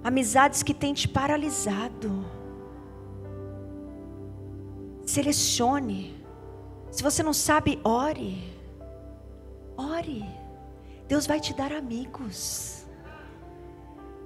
Amizades 0.03 0.61
que 0.61 0.73
têm 0.73 0.93
te 0.93 1.07
paralisado. 1.07 2.25
Selecione. 5.05 6.22
Se 6.93 7.01
você 7.01 7.23
não 7.23 7.33
sabe, 7.33 7.79
ore. 7.83 8.43
Ore. 9.75 10.23
Deus 11.07 11.25
vai 11.25 11.39
te 11.39 11.51
dar 11.51 11.73
amigos. 11.73 12.85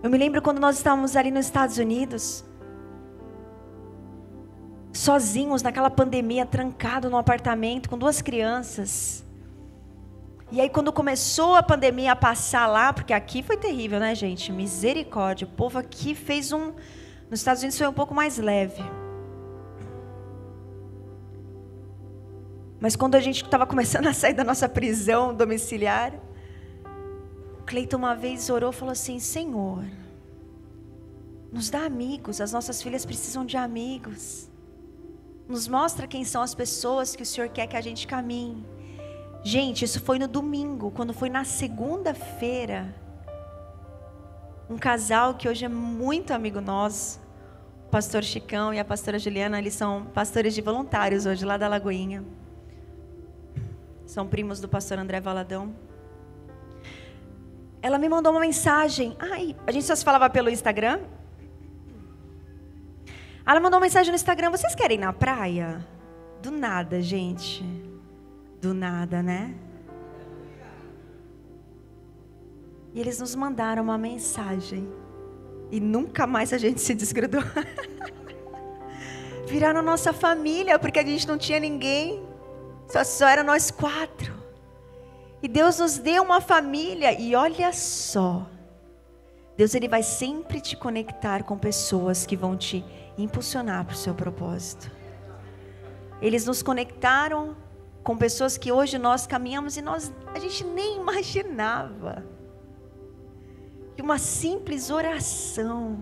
Eu 0.04 0.10
me 0.10 0.18
lembro 0.18 0.42
quando 0.42 0.60
nós 0.60 0.76
estávamos 0.76 1.16
ali 1.16 1.32
nos 1.32 1.46
Estados 1.46 1.78
Unidos, 1.78 2.44
sozinhos 4.92 5.62
naquela 5.64 5.90
pandemia, 5.90 6.46
trancado 6.46 7.10
no 7.10 7.16
apartamento 7.16 7.90
com 7.90 7.98
duas 7.98 8.22
crianças. 8.22 9.26
E 10.52 10.60
aí 10.60 10.70
quando 10.70 10.92
começou 10.92 11.56
a 11.56 11.64
pandemia 11.64 12.12
a 12.12 12.16
passar 12.18 12.68
lá, 12.68 12.92
porque 12.92 13.14
aqui 13.14 13.42
foi 13.42 13.56
terrível, 13.56 13.98
né, 13.98 14.14
gente? 14.14 14.52
Misericórdia. 14.52 15.48
O 15.48 15.52
povo 15.52 15.80
aqui 15.80 16.14
fez 16.14 16.52
um 16.52 16.74
nos 17.30 17.40
Estados 17.40 17.62
Unidos 17.64 17.78
foi 17.78 17.88
um 17.88 17.94
pouco 17.94 18.14
mais 18.14 18.38
leve. 18.38 18.84
Mas 22.80 22.96
quando 22.96 23.16
a 23.16 23.20
gente 23.20 23.44
estava 23.44 23.66
começando 23.66 24.08
a 24.08 24.14
sair 24.14 24.34
da 24.34 24.44
nossa 24.44 24.70
prisão 24.70 25.34
domiciliar, 25.34 26.14
Cleiton 27.66 27.98
uma 27.98 28.16
vez 28.16 28.50
orou 28.50 28.72
e 28.72 28.74
falou 28.74 28.92
assim: 28.92 29.20
Senhor, 29.20 29.84
nos 31.52 31.70
dá 31.70 31.86
amigos, 31.86 32.40
as 32.40 32.54
nossas 32.54 32.82
filhas 32.82 33.06
precisam 33.06 33.46
de 33.46 33.58
amigos. 33.58 34.50
Nos 35.48 35.68
mostra 35.68 36.08
quem 36.08 36.24
são 36.24 36.42
as 36.42 36.54
pessoas 36.54 37.16
que 37.16 37.24
o 37.24 37.26
Senhor 37.26 37.50
quer 37.50 37.68
que 37.68 37.78
a 37.78 37.82
gente 37.82 38.06
caminhe. 38.06 38.66
Gente, 39.44 39.86
isso 39.86 40.00
foi 40.02 40.20
no 40.20 40.28
domingo, 40.28 40.92
quando 40.92 41.14
foi 41.14 41.30
na 41.30 41.46
segunda-feira. 41.46 42.94
Um 44.70 44.78
casal 44.78 45.36
que 45.36 45.48
hoje 45.48 45.64
é 45.64 45.70
muito 45.70 46.32
amigo 46.32 46.60
nosso, 46.60 47.20
o 47.86 47.90
pastor 47.90 48.24
Chicão 48.24 48.74
e 48.74 48.80
a 48.80 48.86
pastora 48.86 49.18
Juliana, 49.18 49.58
eles 49.58 49.74
são 49.74 50.06
pastores 50.14 50.54
de 50.54 50.62
voluntários 50.62 51.26
hoje, 51.26 51.46
lá 51.46 51.56
da 51.56 51.70
Lagoinha. 51.70 52.26
São 54.08 54.26
primos 54.26 54.60
do 54.60 54.68
pastor 54.68 54.98
André 54.98 55.22
Valadão 55.22 55.76
ela 57.82 57.98
me 57.98 58.10
mandou 58.10 58.34
uma 58.34 58.42
mensagem. 58.42 59.16
Ai, 59.20 59.56
a 59.66 59.72
gente 59.72 59.86
só 59.86 59.96
se 59.96 60.04
falava 60.04 60.30
pelo 60.30 60.50
Instagram. 60.50 61.00
Ela 63.46 63.60
mandou 63.60 63.78
uma 63.78 63.86
mensagem 63.86 64.12
no 64.12 64.16
Instagram: 64.16 64.52
Vocês 64.52 64.76
querem 64.76 64.98
ir 64.98 65.00
na 65.00 65.14
praia? 65.14 65.86
Do 66.42 66.52
nada, 66.52 67.02
gente. 67.02 67.64
Do 68.62 68.74
nada, 68.74 69.24
né? 69.24 69.56
E 72.94 73.00
eles 73.00 73.20
nos 73.20 73.36
mandaram 73.36 73.84
uma 73.84 73.98
mensagem. 73.98 74.88
E 75.72 75.80
nunca 75.80 76.26
mais 76.26 76.52
a 76.52 76.58
gente 76.58 76.82
se 76.82 76.96
desgrudou. 76.96 77.44
Viraram 79.48 79.82
nossa 79.82 80.12
família, 80.12 80.78
porque 80.78 81.00
a 81.00 81.06
gente 81.06 81.28
não 81.28 81.38
tinha 81.38 81.60
ninguém. 81.60 82.22
Só, 82.88 83.04
só 83.04 83.28
eram 83.28 83.44
nós 83.44 83.70
quatro. 83.70 84.34
E 85.42 85.48
Deus 85.48 85.80
nos 85.80 85.98
deu 85.98 86.24
uma 86.24 86.42
família 86.42 87.20
e 87.20 87.36
olha 87.36 87.72
só. 87.72 88.48
Deus 89.56 89.74
ele 89.76 89.88
vai 89.88 90.04
sempre 90.04 90.62
te 90.62 90.76
conectar 90.76 91.44
com 91.44 91.58
pessoas 91.58 92.26
que 92.26 92.36
vão 92.36 92.56
te 92.56 92.84
impulsionar 93.18 93.86
para 93.86 93.94
o 93.94 93.98
seu 93.98 94.14
propósito. 94.14 94.92
Eles 96.22 96.46
nos 96.46 96.64
conectaram 96.64 97.56
com 98.04 98.18
pessoas 98.18 98.58
que 98.58 98.72
hoje 98.72 98.98
nós 98.98 99.28
caminhamos 99.28 99.76
e 99.78 99.82
nós 99.82 100.12
a 100.34 100.40
gente 100.40 100.64
nem 100.64 100.98
imaginava. 100.98 102.24
Que 103.96 104.02
uma 104.02 104.18
simples 104.18 104.90
oração. 104.90 105.98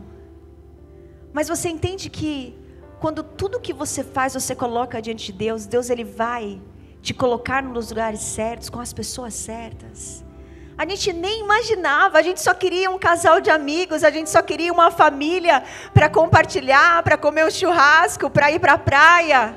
Mas 1.33 1.47
você 1.47 1.69
entende 1.69 2.09
que 2.09 2.57
quando 2.99 3.23
tudo 3.23 3.59
que 3.59 3.73
você 3.73 4.03
faz 4.03 4.33
você 4.33 4.53
coloca 4.53 5.01
diante 5.01 5.31
de 5.31 5.37
Deus, 5.37 5.65
Deus 5.65 5.89
ele 5.89 6.03
vai 6.03 6.61
te 7.05 7.13
colocar 7.13 7.61
nos 7.61 7.89
lugares 7.89 8.19
certos, 8.19 8.67
com 8.67 8.79
as 8.79 8.91
pessoas 8.91 9.35
certas. 9.35 10.25
A 10.75 10.87
gente 10.89 11.13
nem 11.13 11.41
imaginava, 11.41 12.17
a 12.17 12.21
gente 12.23 12.41
só 12.41 12.51
queria 12.51 12.89
um 12.89 12.97
casal 12.97 13.39
de 13.39 13.51
amigos, 13.51 14.03
a 14.03 14.09
gente 14.09 14.27
só 14.27 14.41
queria 14.41 14.73
uma 14.73 14.89
família 14.89 15.63
para 15.93 16.09
compartilhar, 16.09 17.03
para 17.03 17.15
comer 17.15 17.45
um 17.45 17.51
churrasco, 17.51 18.27
para 18.27 18.51
ir 18.51 18.59
para 18.59 18.73
a 18.73 18.77
praia. 18.79 19.55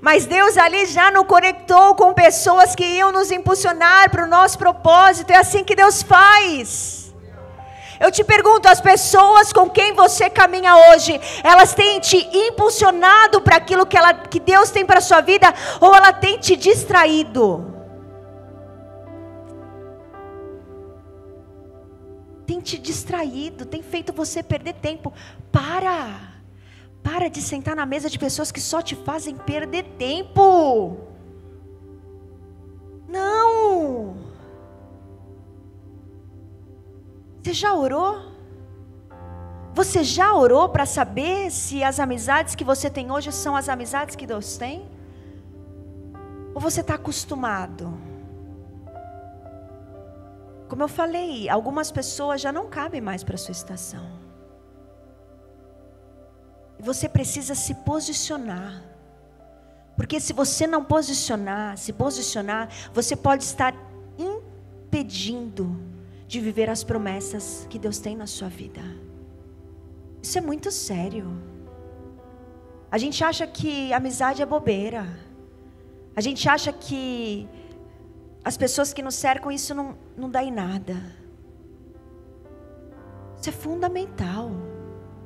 Mas 0.00 0.24
Deus 0.24 0.56
ali 0.56 0.86
já 0.86 1.10
nos 1.10 1.26
conectou 1.26 1.94
com 1.96 2.14
pessoas 2.14 2.74
que 2.74 2.84
iam 2.84 3.12
nos 3.12 3.30
impulsionar 3.30 4.10
para 4.10 4.24
o 4.24 4.26
nosso 4.26 4.56
propósito, 4.56 5.32
é 5.32 5.36
assim 5.36 5.64
que 5.64 5.76
Deus 5.76 6.02
faz. 6.02 7.03
Eu 7.98 8.10
te 8.10 8.24
pergunto, 8.24 8.68
as 8.68 8.80
pessoas 8.80 9.52
com 9.52 9.68
quem 9.68 9.92
você 9.94 10.28
caminha 10.28 10.76
hoje, 10.90 11.20
elas 11.42 11.74
têm 11.74 12.00
te 12.00 12.16
impulsionado 12.36 13.40
para 13.40 13.56
aquilo 13.56 13.86
que, 13.86 13.96
ela, 13.96 14.12
que 14.14 14.40
Deus 14.40 14.70
tem 14.70 14.84
para 14.84 14.98
a 14.98 15.02
sua 15.02 15.20
vida, 15.20 15.52
ou 15.80 15.94
ela 15.94 16.12
tem 16.12 16.38
te 16.38 16.56
distraído? 16.56 17.72
Tem 22.46 22.60
te 22.60 22.78
distraído, 22.78 23.64
tem 23.64 23.82
feito 23.82 24.12
você 24.12 24.42
perder 24.42 24.74
tempo. 24.74 25.12
Para! 25.50 26.34
Para 27.02 27.28
de 27.28 27.40
sentar 27.40 27.76
na 27.76 27.86
mesa 27.86 28.08
de 28.08 28.18
pessoas 28.18 28.50
que 28.50 28.60
só 28.60 28.82
te 28.82 28.96
fazem 28.96 29.36
perder 29.36 29.84
tempo. 29.98 30.96
Não! 33.08 34.33
Você 37.44 37.52
já 37.52 37.74
orou? 37.74 38.32
Você 39.74 40.02
já 40.02 40.32
orou 40.32 40.66
para 40.70 40.86
saber 40.86 41.50
se 41.50 41.84
as 41.84 42.00
amizades 42.00 42.54
que 42.54 42.64
você 42.64 42.88
tem 42.88 43.12
hoje 43.12 43.30
são 43.30 43.54
as 43.54 43.68
amizades 43.68 44.16
que 44.16 44.26
Deus 44.26 44.56
tem? 44.56 44.88
Ou 46.54 46.60
você 46.60 46.80
está 46.80 46.94
acostumado? 46.94 47.92
Como 50.70 50.82
eu 50.82 50.88
falei, 50.88 51.50
algumas 51.50 51.90
pessoas 51.90 52.40
já 52.40 52.50
não 52.50 52.66
cabem 52.66 53.02
mais 53.02 53.22
para 53.22 53.36
sua 53.36 53.52
estação. 53.52 54.08
E 56.78 56.82
você 56.82 57.10
precisa 57.10 57.54
se 57.54 57.74
posicionar. 57.74 58.82
Porque 59.96 60.18
se 60.18 60.32
você 60.32 60.66
não 60.66 60.82
posicionar, 60.82 61.76
se 61.76 61.92
posicionar, 61.92 62.70
você 62.94 63.14
pode 63.14 63.44
estar 63.44 63.74
impedindo 64.16 65.92
de 66.34 66.40
viver 66.40 66.68
as 66.68 66.82
promessas 66.82 67.64
que 67.70 67.78
Deus 67.78 67.98
tem 68.00 68.16
na 68.16 68.26
sua 68.26 68.48
vida. 68.48 68.82
Isso 70.20 70.36
é 70.36 70.40
muito 70.40 70.68
sério. 70.72 71.26
A 72.90 72.98
gente 72.98 73.22
acha 73.22 73.46
que 73.46 73.92
amizade 73.92 74.42
é 74.42 74.46
bobeira. 74.46 75.06
A 76.16 76.20
gente 76.20 76.48
acha 76.48 76.72
que 76.72 77.48
as 78.44 78.56
pessoas 78.56 78.92
que 78.92 79.00
nos 79.00 79.14
cercam 79.14 79.52
isso 79.52 79.76
não, 79.76 79.96
não 80.16 80.28
dá 80.28 80.42
em 80.42 80.50
nada. 80.50 80.96
Isso 83.38 83.48
é 83.48 83.52
fundamental 83.52 84.50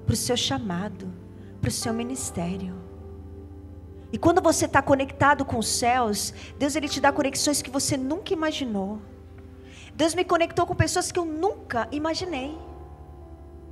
para 0.04 0.12
o 0.12 0.16
seu 0.16 0.36
chamado, 0.36 1.10
para 1.58 1.68
o 1.68 1.72
seu 1.72 1.94
ministério. 1.94 2.74
E 4.12 4.18
quando 4.18 4.42
você 4.42 4.66
está 4.66 4.82
conectado 4.82 5.42
com 5.42 5.58
os 5.58 5.68
céus, 5.68 6.34
Deus 6.58 6.76
ele 6.76 6.88
te 6.88 7.00
dá 7.00 7.10
conexões 7.10 7.62
que 7.62 7.70
você 7.70 7.96
nunca 7.96 8.34
imaginou. 8.34 9.00
Deus 9.98 10.14
me 10.14 10.24
conectou 10.24 10.64
com 10.64 10.76
pessoas 10.76 11.10
que 11.10 11.18
eu 11.18 11.24
nunca 11.24 11.88
imaginei. 11.90 12.56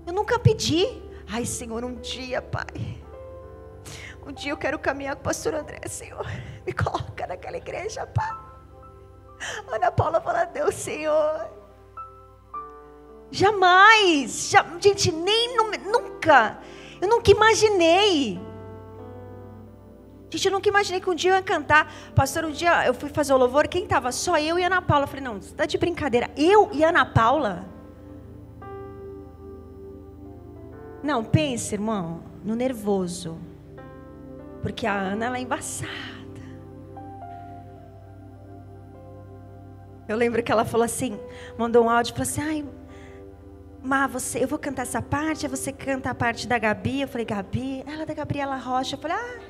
Eu 0.05 0.13
nunca 0.13 0.41
pedi. 0.41 0.85
Ai, 1.29 1.47
Senhor, 1.47 1.85
um 1.85 1.95
dia, 2.01 2.43
Pai. 2.43 3.01
Um 4.27 4.33
dia 4.33 4.51
eu 4.51 4.57
quero 4.57 4.77
caminhar 4.77 5.15
com 5.15 5.21
o 5.21 5.25
pastor 5.25 5.55
André, 5.55 5.79
Senhor. 5.87 6.27
Me 6.67 6.73
coloca 6.73 7.29
naquela 7.29 7.57
igreja, 7.57 8.05
Pai. 8.09 8.29
Ana 9.73 9.93
Paula 9.93 10.21
fala, 10.21 10.47
Deus, 10.47 10.75
Senhor. 10.75 11.49
Jamais. 13.31 14.51
Já, 14.51 14.67
gente, 14.81 15.13
nem 15.13 15.57
nunca. 15.57 16.59
Eu 17.01 17.09
nunca 17.09 17.31
imaginei. 17.31 18.41
Gente, 20.29 20.47
eu 20.47 20.53
nunca 20.53 20.69
imaginei 20.69 21.01
que 21.01 21.09
um 21.09 21.15
dia 21.15 21.31
eu 21.31 21.37
ia 21.37 21.43
cantar. 21.43 21.93
Pastor, 22.15 22.45
um 22.45 22.51
dia 22.51 22.85
eu 22.87 22.93
fui 22.93 23.09
fazer 23.09 23.33
o 23.33 23.37
louvor, 23.37 23.69
quem 23.69 23.85
estava? 23.85 24.11
Só 24.11 24.39
eu 24.39 24.59
e 24.59 24.65
Ana 24.65 24.83
Paula. 24.83 25.05
Eu 25.05 25.09
falei, 25.09 25.25
não, 25.25 25.41
você 25.41 25.51
está 25.51 25.67
de 25.67 25.79
brincadeira. 25.79 26.31
Eu 26.37 26.71
e 26.73 26.83
Ana 26.83 27.05
Paula? 27.05 27.65
Não, 31.03 31.23
pense, 31.23 31.75
irmão, 31.75 32.23
no 32.45 32.57
nervoso. 32.57 33.39
Porque 34.63 34.87
a 34.87 34.95
Ana 34.95 35.27
ela 35.27 35.39
é 35.39 35.41
embaçada. 35.41 36.17
Eu 40.09 40.17
lembro 40.17 40.43
que 40.43 40.51
ela 40.51 40.65
falou 40.65 40.85
assim, 40.85 41.19
mandou 41.57 41.85
um 41.85 41.91
áudio, 41.91 42.13
falou 42.13 42.23
assim, 42.29 42.41
ai, 42.41 42.65
Má, 43.83 44.09
você, 44.09 44.43
eu 44.43 44.49
vou 44.49 44.59
cantar 44.59 44.83
essa 44.83 45.01
parte, 45.01 45.47
você 45.47 45.71
canta 45.71 46.11
a 46.11 46.15
parte 46.15 46.49
da 46.49 46.59
Gabi. 46.59 47.03
Eu 47.03 47.09
falei, 47.09 47.25
Gabi, 47.25 47.85
ela 47.87 48.03
é 48.03 48.07
da 48.07 48.15
Gabriela 48.15 48.57
Rocha. 48.57 48.97
Eu 48.97 49.01
falei, 49.01 49.17
ah, 49.17 49.41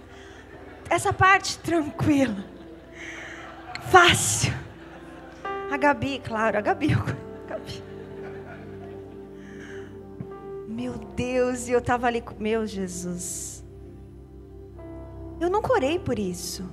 essa 0.88 1.12
parte, 1.12 1.59
tranquila. 1.59 2.44
Fácil. 3.90 4.53
A 5.70 5.77
Gabi, 5.77 6.20
claro, 6.25 6.59
a 6.59 6.61
Gabi. 6.61 6.92
A 7.46 7.49
Gabi. 7.49 7.83
Meu 10.68 10.92
Deus, 10.92 11.68
e 11.68 11.72
eu 11.72 11.79
estava 11.79 12.07
ali 12.07 12.20
com. 12.20 12.35
Meu 12.38 12.66
Jesus. 12.66 13.64
Eu 15.40 15.51
nunca 15.51 15.72
orei 15.72 15.99
por 15.99 16.18
isso. 16.18 16.68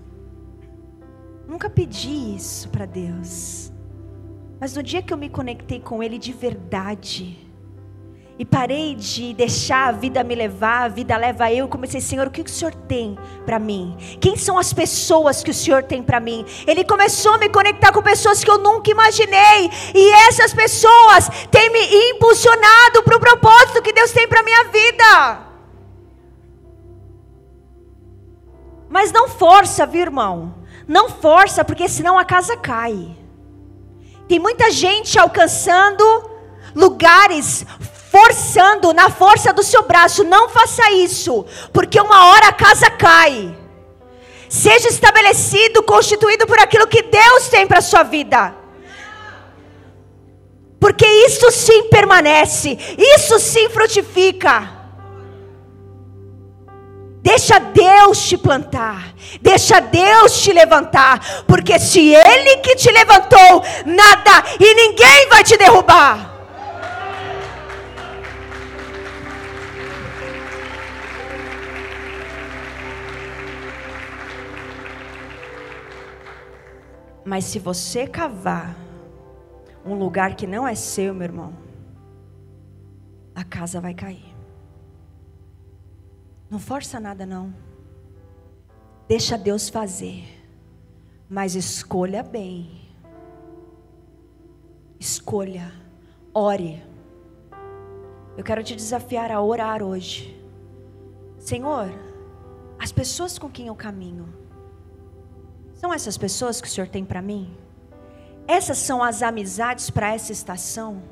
Nunca 1.47 1.69
pedi 1.69 2.35
isso 2.35 2.69
para 2.69 2.85
Deus. 2.85 3.71
Mas 4.59 4.75
no 4.75 4.81
dia 4.81 5.01
que 5.01 5.13
eu 5.13 5.17
me 5.17 5.29
conectei 5.29 5.79
com 5.79 6.01
Ele 6.01 6.17
de 6.17 6.31
verdade, 6.31 7.37
e 8.37 8.43
parei 8.43 8.95
de 8.95 9.33
deixar 9.33 9.89
a 9.89 9.91
vida 9.91 10.23
me 10.23 10.33
levar, 10.33 10.83
a 10.83 10.87
vida 10.87 11.15
leva 11.15 11.51
eu. 11.51 11.67
Comecei, 11.67 12.01
Senhor, 12.01 12.27
o 12.27 12.31
que 12.31 12.41
o 12.41 12.49
Senhor 12.49 12.73
tem 12.73 13.17
para 13.45 13.59
mim? 13.59 13.95
Quem 14.19 14.35
são 14.35 14.57
as 14.57 14.73
pessoas 14.73 15.43
que 15.43 15.51
o 15.51 15.53
Senhor 15.53 15.83
tem 15.83 16.01
para 16.01 16.19
mim? 16.19 16.43
Ele 16.65 16.83
começou 16.83 17.33
a 17.33 17.37
me 17.37 17.47
conectar 17.47 17.91
com 17.91 18.01
pessoas 18.01 18.43
que 18.43 18.49
eu 18.49 18.57
nunca 18.57 18.89
imaginei. 18.89 19.69
E 19.93 20.11
essas 20.27 20.51
pessoas 20.53 21.29
têm 21.51 21.69
me 21.69 22.09
impulsionado 22.11 23.03
para 23.03 23.17
o 23.17 23.19
propósito 23.19 23.83
que 23.83 23.93
Deus 23.93 24.11
tem 24.11 24.27
para 24.27 24.43
minha 24.43 24.63
vida. 24.65 25.47
Mas 28.89 29.11
não 29.11 29.27
força, 29.27 29.85
viu, 29.85 30.01
irmão? 30.01 30.55
Não 30.87 31.07
força, 31.07 31.63
porque 31.63 31.87
senão 31.87 32.17
a 32.17 32.25
casa 32.25 32.57
cai. 32.57 33.15
Tem 34.27 34.39
muita 34.39 34.71
gente 34.71 35.19
alcançando 35.19 36.03
lugares 36.75 37.65
forçando 38.13 38.93
na 38.93 39.09
força 39.09 39.51
do 39.51 39.63
seu 39.63 39.81
braço. 39.81 40.23
Não 40.23 40.47
faça 40.47 40.91
isso, 40.91 41.43
porque 41.73 41.99
uma 41.99 42.27
hora 42.27 42.49
a 42.49 42.53
casa 42.53 42.87
cai. 42.91 43.57
Seja 44.47 44.87
estabelecido, 44.87 45.81
constituído 45.81 46.45
por 46.45 46.59
aquilo 46.59 46.85
que 46.85 47.01
Deus 47.01 47.47
tem 47.49 47.65
para 47.65 47.79
a 47.79 47.81
sua 47.81 48.03
vida. 48.03 48.53
Porque 50.79 51.07
isso 51.07 51.49
sim 51.49 51.89
permanece, 51.89 52.77
isso 53.15 53.39
sim 53.39 53.67
frutifica. 53.69 54.69
Deixa 57.23 57.57
Deus 57.57 58.27
te 58.27 58.37
plantar, 58.37 59.15
deixa 59.41 59.79
Deus 59.79 60.41
te 60.41 60.51
levantar, 60.51 61.45
porque 61.47 61.79
se 61.79 62.13
Ele 62.13 62.57
que 62.57 62.75
te 62.75 62.91
levantou, 62.91 63.63
nada 63.85 64.43
e 64.59 64.75
ninguém 64.75 65.29
vai 65.29 65.41
te 65.41 65.57
derrubar. 65.57 66.32
Mas 77.25 77.45
se 77.45 77.59
você 77.59 78.05
cavar 78.05 78.75
um 79.85 79.95
lugar 79.95 80.35
que 80.35 80.45
não 80.47 80.67
é 80.67 80.75
seu, 80.75 81.13
meu 81.13 81.23
irmão, 81.23 81.53
a 83.33 83.43
casa 83.43 83.79
vai 83.79 83.93
cair. 83.93 84.33
Não 86.49 86.59
força 86.59 86.99
nada 86.99 87.25
não. 87.25 87.53
Deixa 89.07 89.37
Deus 89.37 89.69
fazer. 89.69 90.23
Mas 91.29 91.55
escolha 91.55 92.21
bem. 92.21 92.89
Escolha. 94.99 95.71
Ore. 96.33 96.83
Eu 98.37 98.43
quero 98.43 98.63
te 98.63 98.75
desafiar 98.75 99.31
a 99.31 99.41
orar 99.41 99.81
hoje. 99.81 100.39
Senhor, 101.37 101.89
as 102.79 102.91
pessoas 102.91 103.37
com 103.37 103.49
quem 103.49 103.67
eu 103.67 103.75
caminho, 103.75 104.27
são 105.83 105.93
essas 105.93 106.17
pessoas 106.17 106.61
que 106.61 106.67
o 106.69 106.71
Senhor 106.71 106.87
tem 106.87 107.03
para 107.03 107.21
mim? 107.21 107.53
Essas 108.47 108.77
são 108.77 109.03
as 109.03 109.21
amizades 109.21 109.89
para 109.89 110.13
essa 110.13 110.31
estação? 110.31 111.03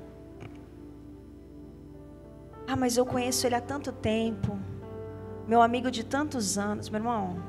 Ah, 2.65 2.77
mas 2.77 2.95
eu 2.95 3.05
conheço 3.05 3.45
ele 3.45 3.55
há 3.55 3.59
tanto 3.59 3.91
tempo. 3.91 4.57
Meu 5.45 5.61
amigo 5.61 5.91
de 5.91 6.05
tantos 6.05 6.57
anos, 6.57 6.87
meu 6.87 6.99
irmão. 6.99 7.43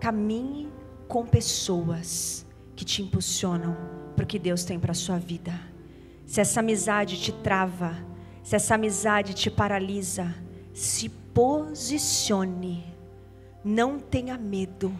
Caminhe 0.00 0.72
com 1.06 1.26
pessoas 1.26 2.46
que 2.74 2.86
te 2.86 3.02
impulsionam 3.02 3.76
para 4.14 4.24
o 4.24 4.26
que 4.26 4.38
Deus 4.38 4.64
tem 4.64 4.80
para 4.80 4.92
a 4.92 4.94
sua 4.94 5.18
vida. 5.18 5.52
Se 6.24 6.40
essa 6.40 6.60
amizade 6.60 7.20
te 7.20 7.30
trava, 7.30 7.94
se 8.42 8.56
essa 8.56 8.74
amizade 8.74 9.34
te 9.34 9.50
paralisa, 9.50 10.34
se 10.72 11.10
posicione. 11.36 12.82
Não 13.62 13.98
tenha 13.98 14.38
medo. 14.38 14.90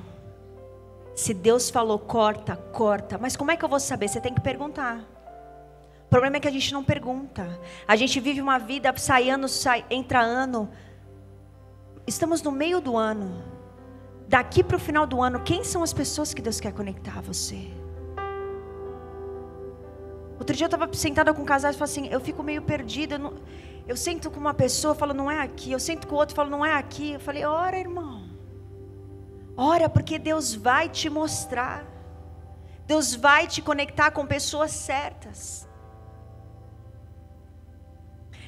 Se 1.14 1.32
Deus 1.32 1.70
falou 1.70 1.98
corta, 1.98 2.54
corta. 2.54 3.16
Mas 3.16 3.34
como 3.34 3.50
é 3.50 3.56
que 3.56 3.64
eu 3.64 3.68
vou 3.70 3.80
saber? 3.80 4.06
Você 4.06 4.20
tem 4.20 4.34
que 4.34 4.42
perguntar. 4.42 4.98
O 6.04 6.10
problema 6.10 6.36
é 6.36 6.40
que 6.40 6.46
a 6.46 6.50
gente 6.50 6.74
não 6.74 6.84
pergunta. 6.84 7.58
A 7.88 7.96
gente 7.96 8.20
vive 8.20 8.42
uma 8.42 8.58
vida, 8.58 8.94
sai 8.98 9.30
ano, 9.30 9.48
sai, 9.48 9.86
entra 9.88 10.20
ano. 10.20 10.68
Estamos 12.06 12.42
no 12.42 12.52
meio 12.52 12.82
do 12.82 12.98
ano. 12.98 13.42
Daqui 14.28 14.62
para 14.62 14.76
o 14.76 14.80
final 14.80 15.06
do 15.06 15.22
ano, 15.22 15.40
quem 15.40 15.64
são 15.64 15.82
as 15.82 15.94
pessoas 15.94 16.34
que 16.34 16.42
Deus 16.42 16.60
quer 16.60 16.74
conectar 16.74 17.16
a 17.16 17.22
você? 17.22 17.66
Outro 20.46 20.54
dia 20.54 20.66
eu 20.66 20.68
estava 20.68 20.94
sentada 20.94 21.34
com 21.34 21.42
um 21.42 21.44
casal 21.44 21.72
e 21.72 21.74
falei 21.74 21.92
assim: 21.92 22.06
eu 22.06 22.20
fico 22.20 22.40
meio 22.40 22.62
perdida. 22.62 23.16
Eu 23.16 23.18
não... 23.18 23.34
Eu 23.84 23.96
sento 23.96 24.30
com 24.30 24.38
uma 24.38 24.54
pessoa 24.54 24.94
falo, 24.94 25.12
não 25.12 25.28
é 25.28 25.40
aqui. 25.40 25.72
Eu 25.72 25.80
sento 25.80 26.06
com 26.06 26.14
outro 26.14 26.36
falo, 26.36 26.48
não 26.48 26.64
é 26.64 26.72
aqui. 26.72 27.14
Eu 27.14 27.20
falei, 27.20 27.44
ora, 27.44 27.76
irmão. 27.76 28.30
Ora, 29.56 29.88
porque 29.88 30.20
Deus 30.20 30.54
vai 30.54 30.88
te 30.88 31.10
mostrar. 31.10 31.84
Deus 32.86 33.12
vai 33.16 33.48
te 33.48 33.60
conectar 33.60 34.12
com 34.12 34.24
pessoas 34.24 34.70
certas. 34.70 35.66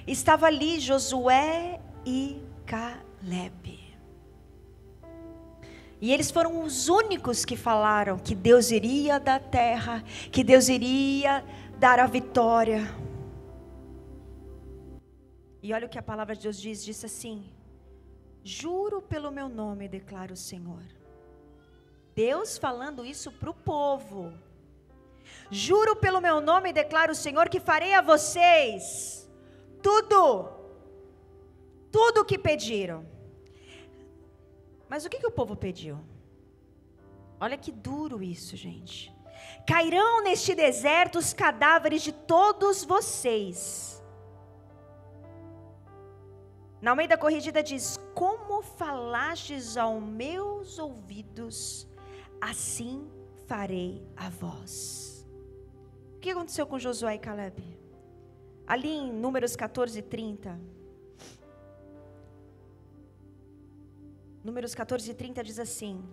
estava 0.06 0.46
ali 0.46 0.78
Josué 0.78 1.80
e 2.06 2.40
Caleb. 2.64 3.76
E 6.00 6.12
eles 6.12 6.30
foram 6.30 6.62
os 6.62 6.88
únicos 6.88 7.44
que 7.44 7.56
falaram 7.56 8.18
que 8.18 8.34
Deus 8.34 8.70
iria 8.70 9.18
dar 9.18 9.40
terra, 9.40 10.04
que 10.30 10.44
Deus 10.44 10.68
iria 10.68 11.44
dar 11.78 12.00
a 12.00 12.06
vitória. 12.06 12.80
E 15.62 15.72
olha 15.72 15.86
o 15.86 15.88
que 15.88 15.98
a 15.98 16.02
palavra 16.02 16.34
de 16.34 16.42
Deus 16.42 16.60
diz: 16.60 16.84
disse 16.84 17.06
assim: 17.06 17.52
Juro 18.42 19.00
pelo 19.00 19.30
meu 19.30 19.48
nome, 19.48 19.88
declara 19.88 20.32
o 20.32 20.36
Senhor. 20.36 20.82
Deus 22.14 22.58
falando 22.58 23.04
isso 23.04 23.30
para 23.30 23.50
o 23.50 23.54
povo. 23.54 24.32
Juro 25.50 25.94
pelo 25.94 26.20
meu 26.20 26.40
nome, 26.40 26.72
declara 26.72 27.12
o 27.12 27.14
Senhor, 27.14 27.48
que 27.48 27.60
farei 27.60 27.94
a 27.94 28.00
vocês 28.00 29.28
tudo, 29.82 30.48
tudo 31.92 32.22
o 32.22 32.24
que 32.24 32.38
pediram. 32.38 33.06
Mas 34.88 35.04
o 35.04 35.10
que, 35.10 35.18
que 35.18 35.26
o 35.26 35.30
povo 35.30 35.54
pediu? 35.54 36.00
Olha 37.38 37.56
que 37.56 37.70
duro 37.70 38.22
isso, 38.22 38.56
gente. 38.56 39.14
Cairão 39.66 40.22
neste 40.22 40.54
deserto 40.54 41.18
os 41.18 41.32
cadáveres 41.32 42.02
de 42.02 42.12
todos 42.12 42.84
vocês. 42.84 44.02
Na 46.80 46.94
meio 46.94 47.08
da 47.08 47.18
corrigida 47.18 47.62
diz: 47.62 47.98
Como 48.14 48.62
falastes 48.62 49.76
aos 49.76 50.02
meus 50.02 50.78
ouvidos, 50.78 51.88
assim 52.40 53.10
farei 53.46 54.06
a 54.16 54.28
vós. 54.28 55.26
O 56.16 56.20
que 56.20 56.30
aconteceu 56.30 56.66
com 56.66 56.78
Josué 56.78 57.14
e 57.14 57.18
Caleb? 57.18 57.62
Ali 58.66 58.90
em 58.90 59.12
Números 59.12 59.56
14, 59.56 60.02
30. 60.02 60.58
Números 64.44 64.74
14, 64.74 65.14
30 65.14 65.44
diz 65.44 65.58
assim: 65.58 66.04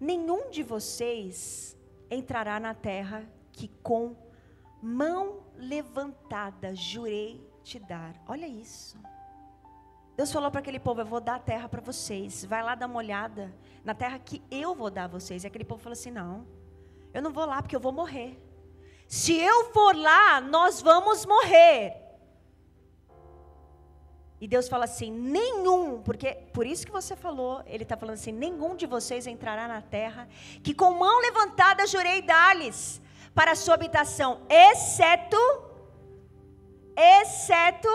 Nenhum 0.00 0.48
de 0.48 0.62
vocês 0.62 1.76
entrará 2.10 2.58
na 2.58 2.72
terra 2.74 3.28
que 3.52 3.68
com 3.82 4.16
mão 4.82 5.44
levantada 5.56 6.74
jurei 6.74 7.46
te 7.62 7.78
dar. 7.78 8.14
Olha 8.26 8.46
isso. 8.46 8.98
Deus 10.16 10.32
falou 10.32 10.50
para 10.50 10.60
aquele 10.60 10.80
povo: 10.80 11.02
Eu 11.02 11.06
vou 11.06 11.20
dar 11.20 11.36
a 11.36 11.38
terra 11.38 11.68
para 11.68 11.80
vocês. 11.80 12.44
Vai 12.44 12.62
lá 12.62 12.74
dar 12.74 12.86
uma 12.86 12.96
olhada 12.96 13.54
na 13.84 13.94
terra 13.94 14.18
que 14.18 14.42
eu 14.50 14.74
vou 14.74 14.90
dar 14.90 15.04
a 15.04 15.08
vocês. 15.08 15.44
E 15.44 15.46
aquele 15.46 15.64
povo 15.64 15.82
falou 15.82 15.92
assim: 15.92 16.10
Não, 16.10 16.46
eu 17.12 17.22
não 17.22 17.32
vou 17.32 17.44
lá 17.44 17.60
porque 17.62 17.76
eu 17.76 17.80
vou 17.80 17.92
morrer. 17.92 18.38
Se 19.06 19.36
eu 19.36 19.72
for 19.72 19.94
lá, 19.94 20.40
nós 20.40 20.80
vamos 20.80 21.26
morrer. 21.26 22.09
E 24.40 24.48
Deus 24.48 24.68
fala 24.68 24.84
assim: 24.84 25.12
nenhum, 25.12 26.00
porque 26.02 26.34
por 26.52 26.66
isso 26.66 26.86
que 26.86 26.92
você 26.92 27.14
falou, 27.14 27.62
Ele 27.66 27.82
está 27.82 27.96
falando 27.96 28.14
assim: 28.14 28.32
nenhum 28.32 28.74
de 28.74 28.86
vocês 28.86 29.26
entrará 29.26 29.68
na 29.68 29.82
terra 29.82 30.28
que 30.62 30.72
com 30.72 30.92
mão 30.92 31.20
levantada 31.20 31.86
jurei 31.86 32.22
dar-lhes 32.22 33.00
para 33.34 33.52
a 33.52 33.54
sua 33.54 33.74
habitação, 33.74 34.40
exceto, 34.48 35.36
exceto 36.96 37.88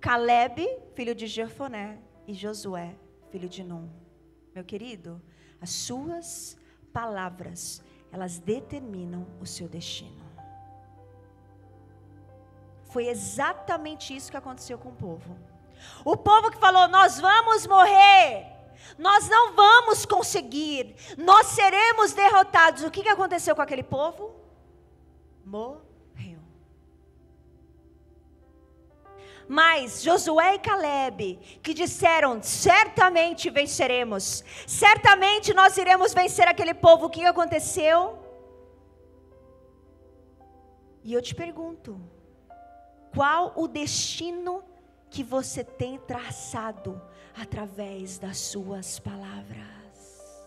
Caleb, 0.00 0.64
filho 0.94 1.14
de 1.14 1.26
Jefoné, 1.26 1.98
e 2.26 2.34
Josué, 2.34 2.94
filho 3.30 3.48
de 3.48 3.64
Num. 3.64 3.88
Meu 4.54 4.62
querido, 4.62 5.20
as 5.60 5.70
suas 5.70 6.56
palavras, 6.92 7.82
elas 8.12 8.38
determinam 8.38 9.26
o 9.40 9.46
seu 9.46 9.68
destino. 9.68 10.27
Foi 12.88 13.06
exatamente 13.06 14.14
isso 14.16 14.30
que 14.30 14.36
aconteceu 14.36 14.78
com 14.78 14.88
o 14.88 14.96
povo. 14.96 15.36
O 16.04 16.16
povo 16.16 16.50
que 16.50 16.58
falou: 16.58 16.88
Nós 16.88 17.20
vamos 17.20 17.66
morrer, 17.66 18.46
nós 18.98 19.28
não 19.28 19.54
vamos 19.54 20.06
conseguir, 20.06 20.94
nós 21.16 21.48
seremos 21.48 22.12
derrotados. 22.12 22.82
O 22.82 22.90
que, 22.90 23.02
que 23.02 23.08
aconteceu 23.08 23.54
com 23.54 23.62
aquele 23.62 23.82
povo? 23.82 24.34
Morreu. 25.44 26.40
Mas 29.46 30.02
Josué 30.02 30.54
e 30.54 30.58
Caleb, 30.58 31.36
que 31.62 31.74
disseram: 31.74 32.42
certamente 32.42 33.50
venceremos, 33.50 34.44
certamente 34.66 35.52
nós 35.52 35.76
iremos 35.76 36.14
vencer 36.14 36.48
aquele 36.48 36.74
povo, 36.74 37.06
o 37.06 37.10
que 37.10 37.24
aconteceu? 37.24 38.18
E 41.04 41.12
eu 41.14 41.22
te 41.22 41.34
pergunto, 41.34 41.98
qual 43.18 43.52
o 43.56 43.66
destino 43.66 44.62
que 45.10 45.24
você 45.24 45.64
tem 45.64 45.98
traçado 45.98 47.02
através 47.36 48.16
das 48.16 48.38
suas 48.38 49.00
palavras? 49.00 50.38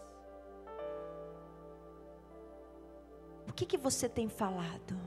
O 3.45 3.51
que, 3.51 3.65
que 3.65 3.78
você 3.78 4.07
tem 4.07 4.30
falado? 4.30 4.97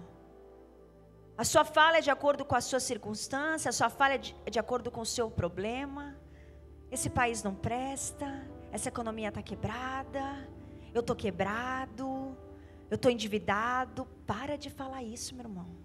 A 1.38 1.42
sua 1.42 1.64
fala 1.64 1.96
é 1.96 2.00
de 2.02 2.10
acordo 2.10 2.44
com 2.44 2.54
a 2.54 2.60
sua 2.60 2.78
circunstância, 2.78 3.70
a 3.70 3.72
sua 3.72 3.88
fala 3.88 4.12
é 4.12 4.18
de, 4.18 4.36
é 4.44 4.50
de 4.50 4.58
acordo 4.58 4.90
com 4.90 5.00
o 5.00 5.06
seu 5.06 5.30
problema. 5.30 6.14
Esse 6.90 7.08
país 7.08 7.42
não 7.42 7.54
presta, 7.54 8.46
essa 8.72 8.90
economia 8.90 9.28
está 9.30 9.40
quebrada, 9.40 10.46
eu 10.92 11.00
estou 11.00 11.16
quebrado, 11.16 12.36
eu 12.90 12.96
estou 12.96 13.10
endividado. 13.10 14.06
Para 14.26 14.58
de 14.58 14.68
falar 14.68 15.02
isso, 15.02 15.34
meu 15.34 15.46
irmão. 15.46 15.83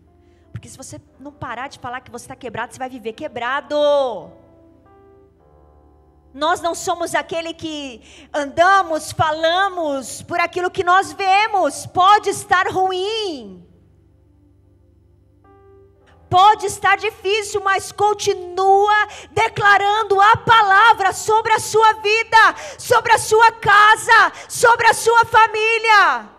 Porque 0.51 0.67
se 0.67 0.77
você 0.77 0.99
não 1.19 1.31
parar 1.31 1.67
de 1.67 1.79
falar 1.79 2.01
que 2.01 2.11
você 2.11 2.25
está 2.25 2.35
quebrado, 2.35 2.73
você 2.73 2.79
vai 2.79 2.89
viver 2.89 3.13
quebrado. 3.13 3.75
Nós 6.33 6.61
não 6.61 6.75
somos 6.75 7.15
aquele 7.15 7.53
que 7.53 8.29
andamos, 8.33 9.11
falamos 9.11 10.21
por 10.21 10.39
aquilo 10.39 10.69
que 10.69 10.83
nós 10.83 11.11
vemos. 11.11 11.85
Pode 11.87 12.29
estar 12.29 12.67
ruim. 12.67 13.65
Pode 16.29 16.67
estar 16.67 16.95
difícil, 16.95 17.59
mas 17.61 17.91
continua 17.91 19.07
declarando 19.31 20.21
a 20.21 20.37
palavra 20.37 21.11
sobre 21.11 21.51
a 21.53 21.59
sua 21.59 21.93
vida, 21.93 22.55
sobre 22.77 23.11
a 23.13 23.17
sua 23.17 23.51
casa, 23.53 24.31
sobre 24.47 24.85
a 24.85 24.93
sua 24.93 25.25
família. 25.25 26.38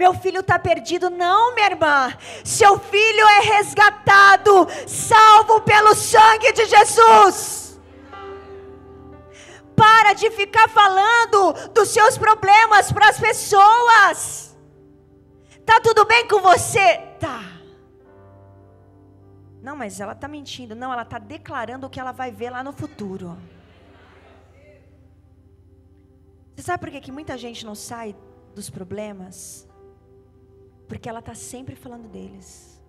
Meu 0.00 0.14
filho 0.14 0.40
está 0.40 0.58
perdido. 0.58 1.10
Não, 1.10 1.54
minha 1.54 1.66
irmã. 1.66 2.16
Seu 2.42 2.78
filho 2.78 3.28
é 3.36 3.40
resgatado, 3.56 4.66
salvo 4.86 5.60
pelo 5.60 5.94
sangue 5.94 6.50
de 6.52 6.64
Jesus. 6.64 7.78
Para 9.76 10.14
de 10.14 10.30
ficar 10.30 10.70
falando 10.70 11.52
dos 11.74 11.90
seus 11.90 12.16
problemas 12.16 12.90
para 12.90 13.10
as 13.10 13.20
pessoas. 13.20 14.56
Tá 15.66 15.78
tudo 15.82 16.06
bem 16.06 16.26
com 16.26 16.40
você? 16.40 16.96
Tá. 17.20 17.42
Não, 19.60 19.76
mas 19.76 20.00
ela 20.00 20.12
está 20.12 20.26
mentindo. 20.26 20.74
Não, 20.74 20.90
ela 20.90 21.02
está 21.02 21.18
declarando 21.18 21.86
o 21.86 21.90
que 21.90 22.00
ela 22.00 22.12
vai 22.12 22.30
ver 22.30 22.48
lá 22.48 22.64
no 22.64 22.72
futuro. 22.72 23.36
Você 26.56 26.62
sabe 26.62 26.80
por 26.80 26.90
que, 26.90 27.02
que 27.02 27.12
muita 27.12 27.36
gente 27.36 27.66
não 27.66 27.74
sai 27.74 28.16
dos 28.54 28.70
problemas? 28.70 29.68
Porque 30.90 31.08
ela 31.08 31.20
está 31.20 31.36
sempre 31.36 31.76
falando 31.76 32.08
deles. 32.08 32.82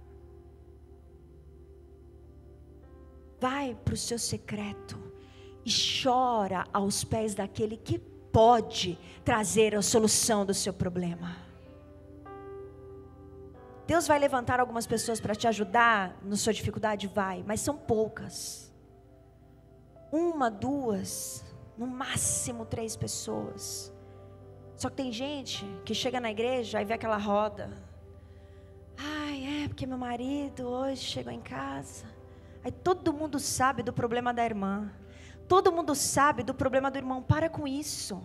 Vai 3.39 3.77
para 3.85 3.93
o 3.93 3.97
seu 3.97 4.17
secreto 4.17 4.99
e 5.63 5.69
chora 5.71 6.65
aos 6.73 7.03
pés 7.03 7.35
daquele 7.35 7.77
que 7.77 7.99
pode 7.99 8.97
trazer 9.23 9.75
a 9.75 9.83
solução 9.83 10.43
do 10.43 10.53
seu 10.53 10.73
problema. 10.73 11.37
Deus 13.85 14.07
vai 14.07 14.17
levantar 14.17 14.59
algumas 14.59 14.87
pessoas 14.87 15.21
para 15.21 15.35
te 15.35 15.47
ajudar 15.47 16.17
na 16.23 16.35
sua 16.35 16.53
dificuldade? 16.53 17.05
Vai, 17.05 17.43
mas 17.45 17.61
são 17.61 17.77
poucas. 17.77 18.73
Uma, 20.11 20.49
duas, 20.49 21.45
no 21.77 21.85
máximo 21.85 22.65
três 22.65 22.95
pessoas. 22.95 23.93
Só 24.75 24.89
que 24.89 24.95
tem 24.95 25.11
gente 25.11 25.63
que 25.85 25.93
chega 25.93 26.19
na 26.19 26.31
igreja 26.31 26.81
e 26.81 26.85
vê 26.85 26.95
aquela 26.95 27.17
roda. 27.17 27.90
Ai, 29.03 29.63
é 29.63 29.67
porque 29.67 29.87
meu 29.87 29.97
marido 29.97 30.67
hoje 30.67 31.01
chegou 31.01 31.33
em 31.33 31.41
casa. 31.41 32.05
Aí 32.63 32.71
todo 32.71 33.11
mundo 33.11 33.39
sabe 33.39 33.81
do 33.81 33.91
problema 33.91 34.31
da 34.31 34.45
irmã. 34.45 34.91
Todo 35.47 35.71
mundo 35.71 35.95
sabe 35.95 36.43
do 36.43 36.53
problema 36.53 36.91
do 36.91 36.97
irmão. 36.97 37.21
Para 37.21 37.49
com 37.49 37.67
isso. 37.67 38.21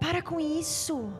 Para 0.00 0.20
com 0.20 0.40
isso. 0.40 1.12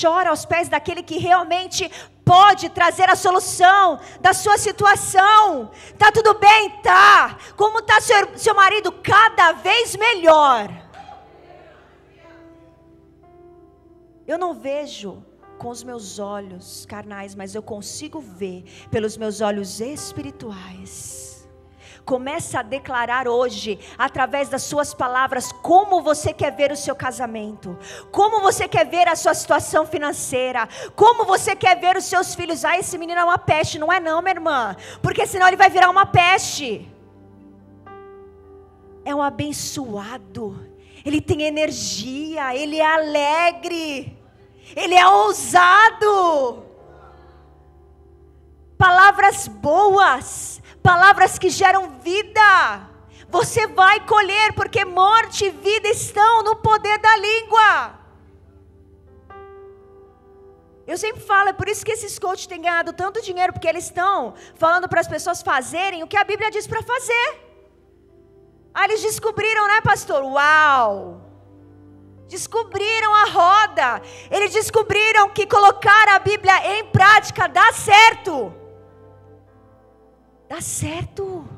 Chora 0.00 0.30
aos 0.30 0.44
pés 0.46 0.68
daquele 0.68 1.02
que 1.02 1.18
realmente 1.18 1.90
pode 2.24 2.68
trazer 2.68 3.10
a 3.10 3.16
solução 3.16 3.98
da 4.20 4.32
sua 4.32 4.56
situação. 4.56 5.70
Tá 5.98 6.12
tudo 6.12 6.34
bem? 6.34 6.70
Tá. 6.80 7.36
Como 7.56 7.82
tá 7.82 8.00
seu, 8.00 8.38
seu 8.38 8.54
marido? 8.54 8.92
Cada 8.92 9.52
vez 9.52 9.96
melhor. 9.96 10.70
Eu 14.26 14.38
não 14.38 14.54
vejo 14.54 15.22
com 15.58 15.68
os 15.68 15.82
meus 15.82 16.18
olhos 16.18 16.86
carnais, 16.86 17.34
mas 17.34 17.54
eu 17.54 17.62
consigo 17.62 18.20
ver 18.20 18.64
pelos 18.90 19.16
meus 19.16 19.40
olhos 19.40 19.80
espirituais. 19.80 21.34
Começa 22.04 22.60
a 22.60 22.62
declarar 22.62 23.26
hoje, 23.26 23.78
através 23.96 24.50
das 24.50 24.62
suas 24.62 24.92
palavras, 24.92 25.50
como 25.50 26.02
você 26.02 26.34
quer 26.34 26.54
ver 26.54 26.70
o 26.70 26.76
seu 26.76 26.94
casamento, 26.94 27.78
como 28.12 28.42
você 28.42 28.68
quer 28.68 28.86
ver 28.86 29.08
a 29.08 29.16
sua 29.16 29.32
situação 29.32 29.86
financeira, 29.86 30.68
como 30.94 31.24
você 31.24 31.56
quer 31.56 31.80
ver 31.80 31.96
os 31.96 32.04
seus 32.04 32.34
filhos. 32.34 32.62
Ah, 32.62 32.78
esse 32.78 32.98
menino 32.98 33.20
é 33.20 33.24
uma 33.24 33.38
peste, 33.38 33.78
não 33.78 33.90
é 33.90 34.00
não, 34.00 34.20
minha 34.20 34.34
irmã, 34.34 34.76
porque 35.00 35.26
senão 35.26 35.48
ele 35.48 35.56
vai 35.56 35.70
virar 35.70 35.88
uma 35.88 36.04
peste. 36.04 36.86
É 39.02 39.14
um 39.14 39.22
abençoado, 39.22 40.68
ele 41.06 41.22
tem 41.22 41.42
energia, 41.42 42.54
ele 42.54 42.80
é 42.80 42.86
alegre, 42.86 44.23
ele 44.76 44.94
é 44.94 45.06
ousado. 45.06 46.64
Palavras 48.76 49.48
boas 49.48 50.54
palavras 50.84 51.38
que 51.38 51.48
geram 51.48 51.98
vida. 52.08 52.50
Você 53.36 53.66
vai 53.66 53.98
colher, 54.06 54.52
porque 54.52 54.84
morte 54.84 55.46
e 55.46 55.50
vida 55.50 55.88
estão 55.88 56.42
no 56.48 56.54
poder 56.56 56.98
da 56.98 57.16
língua. 57.16 57.98
Eu 60.86 60.98
sempre 60.98 61.22
falo, 61.22 61.48
é 61.48 61.54
por 61.54 61.66
isso 61.66 61.84
que 61.86 61.92
esses 61.92 62.18
coaches 62.18 62.46
têm 62.46 62.60
ganhado 62.60 62.92
tanto 62.92 63.22
dinheiro, 63.22 63.54
porque 63.54 63.66
eles 63.66 63.86
estão 63.86 64.34
falando 64.56 64.86
para 64.86 65.00
as 65.00 65.08
pessoas 65.08 65.40
fazerem 65.40 66.02
o 66.02 66.06
que 66.06 66.18
a 66.18 66.24
Bíblia 66.24 66.50
diz 66.50 66.66
para 66.66 66.82
fazer. 66.82 67.28
Ah, 68.74 68.84
eles 68.84 69.00
descobriram, 69.00 69.66
né, 69.66 69.80
pastor? 69.80 70.22
Uau! 70.22 71.23
Descobriram 72.28 73.14
a 73.14 73.24
roda. 73.24 74.02
Eles 74.30 74.52
descobriram 74.52 75.30
que 75.30 75.46
colocar 75.46 76.08
a 76.08 76.18
Bíblia 76.18 76.78
em 76.78 76.86
prática 76.86 77.46
dá 77.46 77.72
certo. 77.72 78.52
Dá 80.48 80.60
certo. 80.60 81.48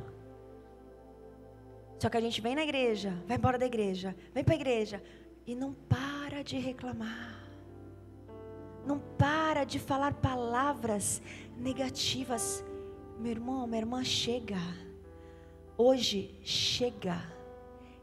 Só 1.98 2.08
que 2.08 2.16
a 2.16 2.20
gente 2.20 2.40
vem 2.40 2.54
na 2.54 2.62
igreja, 2.62 3.14
vai 3.26 3.36
embora 3.36 3.58
da 3.58 3.66
igreja, 3.66 4.14
vem 4.34 4.44
para 4.44 4.54
a 4.54 4.56
igreja 4.56 5.02
e 5.46 5.54
não 5.54 5.72
para 5.72 6.42
de 6.42 6.58
reclamar. 6.58 7.34
Não 8.84 8.98
para 8.98 9.64
de 9.64 9.78
falar 9.78 10.14
palavras 10.14 11.20
negativas. 11.56 12.64
Meu 13.18 13.32
irmão, 13.32 13.66
minha 13.66 13.80
irmã, 13.80 14.04
chega. 14.04 14.60
Hoje, 15.76 16.38
chega. 16.44 17.20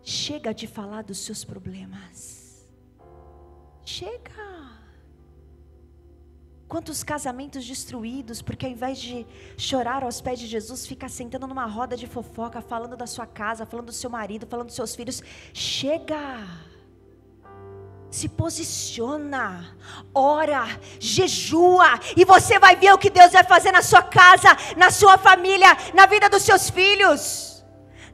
Chega 0.02 0.54
de 0.54 0.68
falar 0.68 1.04
dos 1.04 1.20
seus 1.20 1.46
problemas. 1.46 2.43
Chega. 3.86 4.54
Quantos 6.68 7.04
casamentos 7.04 7.66
destruídos, 7.68 8.42
porque 8.42 8.66
ao 8.66 8.72
invés 8.72 8.98
de 9.00 9.28
chorar 9.58 10.04
aos 10.04 10.22
pés 10.22 10.40
de 10.40 10.48
Jesus, 10.48 10.88
fica 10.88 11.08
sentando 11.08 11.46
numa 11.46 11.66
roda 11.66 11.96
de 11.96 12.08
fofoca, 12.08 12.62
falando 12.62 12.98
da 12.98 13.06
sua 13.06 13.28
casa, 13.28 13.66
falando 13.66 13.88
do 13.88 13.92
seu 13.94 14.10
marido, 14.10 14.48
falando 14.48 14.68
dos 14.68 14.76
seus 14.76 14.96
filhos. 14.96 15.22
Chega! 15.54 16.48
Se 18.10 18.30
posiciona, 18.30 19.76
ora, 20.14 20.66
jejua, 21.00 22.00
e 22.16 22.24
você 22.24 22.60
vai 22.60 22.76
ver 22.76 22.94
o 22.94 22.98
que 22.98 23.10
Deus 23.10 23.32
vai 23.32 23.44
fazer 23.44 23.72
na 23.72 23.82
sua 23.82 24.04
casa, 24.04 24.50
na 24.78 24.92
sua 24.92 25.18
família, 25.18 25.76
na 25.94 26.06
vida 26.06 26.30
dos 26.30 26.44
seus 26.44 26.70
filhos. 26.70 27.64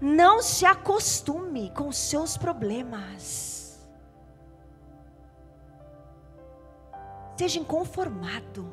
Não 0.02 0.42
se 0.42 0.66
acostume 0.66 1.72
com 1.76 1.90
os 1.90 1.98
seus 1.98 2.38
problemas. 2.38 3.49
Seja 7.40 7.58
inconformado. 7.58 8.64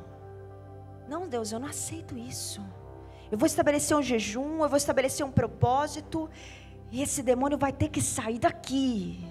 Não, 1.06 1.28
Deus, 1.28 1.52
eu 1.52 1.60
não 1.60 1.68
aceito 1.68 2.18
isso. 2.18 2.60
Eu 3.30 3.38
vou 3.38 3.46
estabelecer 3.46 3.96
um 3.96 4.02
jejum, 4.02 4.60
eu 4.64 4.68
vou 4.68 4.76
estabelecer 4.76 5.24
um 5.24 5.30
propósito, 5.30 6.28
e 6.90 7.00
esse 7.00 7.22
demônio 7.22 7.56
vai 7.56 7.72
ter 7.72 7.88
que 7.88 8.02
sair 8.02 8.40
daqui. 8.40 9.24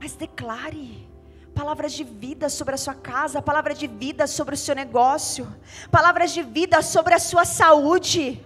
Mas 0.00 0.14
declare 0.14 1.10
palavras 1.52 1.92
de 1.92 2.04
vida 2.04 2.48
sobre 2.48 2.76
a 2.76 2.78
sua 2.78 2.94
casa, 2.94 3.42
palavras 3.42 3.76
de 3.76 3.88
vida 3.88 4.28
sobre 4.28 4.54
o 4.54 4.58
seu 4.58 4.76
negócio, 4.76 5.52
palavras 5.90 6.30
de 6.30 6.44
vida 6.44 6.80
sobre 6.80 7.14
a 7.14 7.18
sua 7.18 7.44
saúde. 7.44 8.40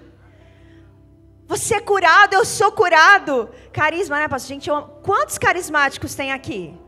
Você 1.46 1.74
é 1.74 1.80
curado, 1.82 2.32
eu 2.32 2.46
sou 2.46 2.72
curado. 2.72 3.50
Carisma, 3.74 4.18
né, 4.20 4.26
pastor? 4.26 4.48
Gente, 4.54 4.70
quantos 5.02 5.36
carismáticos 5.36 6.14
tem 6.14 6.32
aqui? 6.32 6.85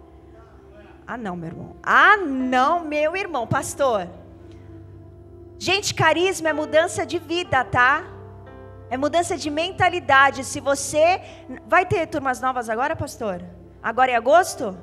Ah, 1.11 1.17
não, 1.17 1.35
meu 1.35 1.49
irmão. 1.49 1.71
Ah, 1.83 2.19
não, 2.19 2.85
meu 2.85 3.17
irmão, 3.17 3.47
pastor. 3.47 4.07
Gente, 5.59 5.95
carisma 5.95 6.51
é 6.51 6.53
mudança 6.53 7.07
de 7.07 7.19
vida, 7.19 7.65
tá? 7.65 8.05
É 8.91 8.97
mudança 9.05 9.35
de 9.35 9.49
mentalidade. 9.49 10.45
Se 10.45 10.61
você. 10.61 11.07
Vai 11.67 11.87
ter 11.87 12.07
turmas 12.09 12.43
novas 12.43 12.69
agora, 12.69 12.95
pastor? 12.95 13.43
Agora 13.83 14.11
em 14.11 14.17
agosto? 14.17 14.77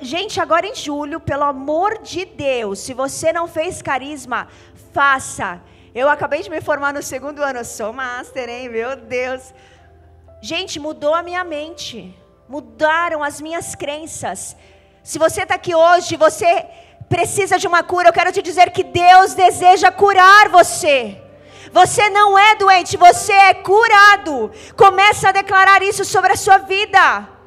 Gente, 0.00 0.40
agora 0.40 0.66
em 0.66 0.74
julho, 0.74 1.20
pelo 1.20 1.44
amor 1.44 1.98
de 1.98 2.24
Deus, 2.24 2.78
se 2.78 2.94
você 2.94 3.30
não 3.30 3.46
fez 3.46 3.82
carisma, 3.82 4.48
faça. 4.94 5.60
Eu 5.94 6.08
acabei 6.08 6.42
de 6.42 6.48
me 6.48 6.62
formar 6.62 6.94
no 6.94 7.02
segundo 7.02 7.42
ano, 7.42 7.58
eu 7.58 7.64
sou 7.64 7.92
master, 7.92 8.48
hein? 8.48 8.70
Meu 8.70 8.96
Deus. 8.96 9.52
Gente, 10.40 10.80
mudou 10.80 11.14
a 11.14 11.22
minha 11.22 11.44
mente 11.44 12.16
mudaram 12.48 13.22
as 13.22 13.40
minhas 13.40 13.74
crenças. 13.74 14.56
Se 15.02 15.18
você 15.18 15.42
está 15.42 15.54
aqui 15.54 15.74
hoje, 15.74 16.16
você 16.16 16.66
precisa 17.08 17.58
de 17.58 17.66
uma 17.66 17.82
cura, 17.82 18.08
eu 18.08 18.12
quero 18.12 18.32
te 18.32 18.42
dizer 18.42 18.70
que 18.70 18.82
Deus 18.82 19.34
deseja 19.34 19.90
curar 19.90 20.48
você. 20.48 21.20
Você 21.72 22.08
não 22.08 22.38
é 22.38 22.54
doente, 22.56 22.96
você 22.96 23.32
é 23.32 23.54
curado. 23.54 24.50
Começa 24.76 25.28
a 25.28 25.32
declarar 25.32 25.82
isso 25.82 26.04
sobre 26.04 26.32
a 26.32 26.36
sua 26.36 26.58
vida. 26.58 27.37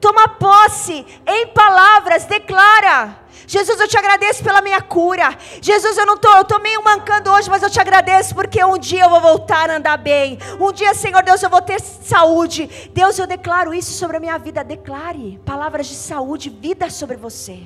Toma 0.00 0.28
posse 0.28 1.04
em 1.26 1.46
palavras, 1.48 2.24
declara. 2.24 3.28
Jesus, 3.46 3.80
eu 3.80 3.88
te 3.88 3.96
agradeço 3.96 4.44
pela 4.44 4.60
minha 4.60 4.80
cura. 4.80 5.36
Jesus, 5.62 5.96
eu 5.96 6.04
não 6.04 6.18
tô, 6.18 6.28
eu 6.36 6.44
tô 6.44 6.58
meio 6.58 6.84
mancando 6.84 7.30
hoje, 7.30 7.48
mas 7.48 7.62
eu 7.62 7.70
te 7.70 7.80
agradeço 7.80 8.34
porque 8.34 8.62
um 8.62 8.76
dia 8.76 9.04
eu 9.04 9.10
vou 9.10 9.20
voltar 9.20 9.70
a 9.70 9.76
andar 9.76 9.96
bem. 9.96 10.38
Um 10.60 10.70
dia, 10.70 10.92
Senhor 10.92 11.22
Deus, 11.22 11.42
eu 11.42 11.48
vou 11.48 11.62
ter 11.62 11.80
saúde. 11.80 12.90
Deus, 12.92 13.18
eu 13.18 13.26
declaro 13.26 13.72
isso 13.72 13.92
sobre 13.92 14.18
a 14.18 14.20
minha 14.20 14.38
vida. 14.38 14.62
Declare 14.62 15.40
palavras 15.46 15.86
de 15.86 15.94
saúde, 15.94 16.50
vida 16.50 16.90
sobre 16.90 17.16
você. 17.16 17.62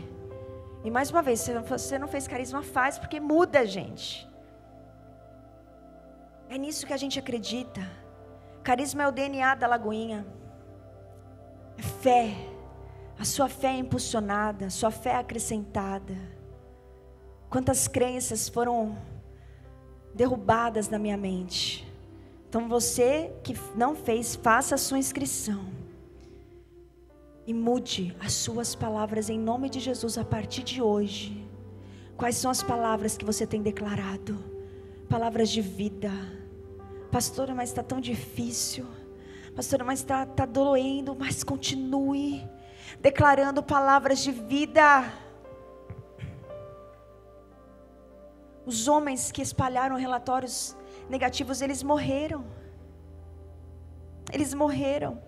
E 0.85 0.91
mais 0.91 1.11
uma 1.11 1.21
vez, 1.21 1.41
se 1.41 1.53
você 1.53 1.99
não 1.99 2.09
fez 2.09 2.29
carisma, 2.29 2.63
faz, 2.63 2.97
porque 2.99 3.19
muda, 3.19 3.67
gente. 3.67 4.29
É 6.49 6.57
nisso 6.57 6.87
que 6.87 6.93
a 6.93 6.97
gente 6.97 7.19
acredita. 7.19 7.81
Carisma 8.63 9.03
é 9.03 9.09
o 9.09 9.13
DNA 9.13 9.55
da 9.57 9.67
Lagoinha. 9.67 10.25
Fé 12.03 12.53
a 13.23 13.25
sua 13.25 13.49
fé 13.49 13.69
é 13.69 13.79
impulsionada, 13.79 14.67
a 14.67 14.71
sua 14.71 14.91
fé 14.91 15.11
é 15.11 15.17
acrescentada. 15.17 16.17
Quantas 17.49 17.87
crenças 17.87 18.49
foram 18.49 18.99
derrubadas 20.13 20.89
na 20.89 20.99
minha 20.99 21.17
mente. 21.17 21.87
Então 22.49 22.69
você 22.69 23.33
que 23.45 23.55
não 23.77 23.95
fez, 23.95 24.35
faça 24.35 24.75
a 24.75 24.79
sua 24.79 24.99
inscrição. 24.99 25.65
E 27.47 27.55
mude 27.55 28.13
as 28.19 28.33
suas 28.33 28.75
palavras 28.75 29.31
em 29.31 29.39
nome 29.39 29.71
de 29.71 29.79
Jesus 29.79 30.19
a 30.19 30.25
partir 30.25 30.65
de 30.65 30.83
hoje. 30.83 31.47
Quais 32.17 32.35
são 32.37 32.51
as 32.51 32.61
palavras 32.61 33.17
que 33.17 33.25
você 33.25 33.47
tem 33.47 33.63
declarado? 33.63 34.37
Palavras 35.09 35.49
de 35.49 35.61
vida. 35.61 36.11
Pastora, 37.11 37.55
mas 37.55 37.69
está 37.69 37.85
tão 37.85 38.01
difícil. 38.01 38.85
Pastora, 39.55 39.85
mas 39.85 40.01
está 40.01 40.25
tá 40.25 40.47
doendo. 40.47 41.15
Mas 41.15 41.45
continue 41.45 42.49
declarando 43.01 43.63
palavras 43.63 44.21
de 44.21 44.31
vida. 44.31 45.13
Os 48.65 48.87
homens 48.87 49.33
que 49.33 49.43
espalharam 49.43 49.97
relatórios 49.97 50.77
negativos, 51.09 51.61
eles 51.61 51.83
morreram. 51.83 52.45
Eles 54.33 54.55
morreram. 54.55 55.21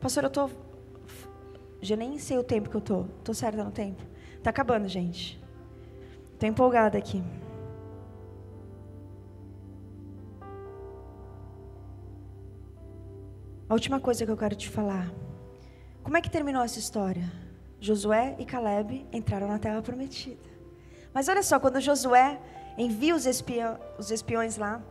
Pastor, 0.00 0.24
eu 0.24 0.30
tô. 0.30 0.50
Já 1.80 1.96
nem 1.96 2.18
sei 2.18 2.38
o 2.38 2.44
tempo 2.44 2.70
que 2.70 2.76
eu 2.76 2.80
tô. 2.80 3.04
Tô 3.24 3.34
certa 3.34 3.62
no 3.62 3.72
tempo. 3.72 4.02
Tá 4.42 4.50
acabando, 4.50 4.88
gente. 4.88 5.42
Tô 6.38 6.46
empolgada 6.46 6.96
aqui. 6.96 7.22
A 13.72 13.74
última 13.74 13.98
coisa 13.98 14.26
que 14.26 14.30
eu 14.30 14.36
quero 14.36 14.54
te 14.54 14.68
falar. 14.68 15.10
Como 16.02 16.14
é 16.14 16.20
que 16.20 16.28
terminou 16.28 16.62
essa 16.62 16.78
história? 16.78 17.24
Josué 17.80 18.36
e 18.38 18.44
Caleb 18.44 19.06
entraram 19.10 19.48
na 19.48 19.58
terra 19.58 19.80
prometida. 19.80 20.44
Mas 21.14 21.26
olha 21.26 21.42
só, 21.42 21.58
quando 21.58 21.80
Josué 21.80 22.38
envia 22.76 23.16
os, 23.16 23.24
os 23.98 24.10
espiões 24.10 24.58
lá, 24.58 24.82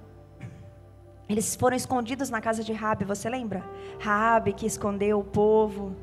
Eles 1.29 1.55
foram 1.55 1.77
escondidos 1.77 2.31
na 2.31 2.41
casa 2.41 2.63
de 2.63 2.73
Rabi, 2.73 3.05
você 3.05 3.29
lembra? 3.29 3.63
Rabi 3.99 4.51
que 4.51 4.65
escondeu 4.65 5.19
o 5.19 5.23
povo, 5.23 5.95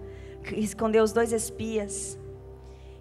que 0.45 0.55
escondeu 0.55 1.03
os 1.03 1.13
dois 1.13 1.33
espias. 1.33 2.17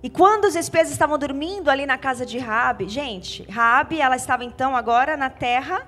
E 0.01 0.09
quando 0.09 0.45
os 0.45 0.55
espias 0.55 0.89
estavam 0.89 1.19
dormindo 1.19 1.69
ali 1.69 1.85
na 1.85 1.99
casa 1.99 2.25
de 2.25 2.39
Rabi, 2.39 2.89
gente, 2.89 3.43
Rabi, 3.43 4.01
ela 4.01 4.15
estava 4.15 4.43
então 4.43 4.75
agora 4.75 5.15
na 5.15 5.29
terra 5.29 5.87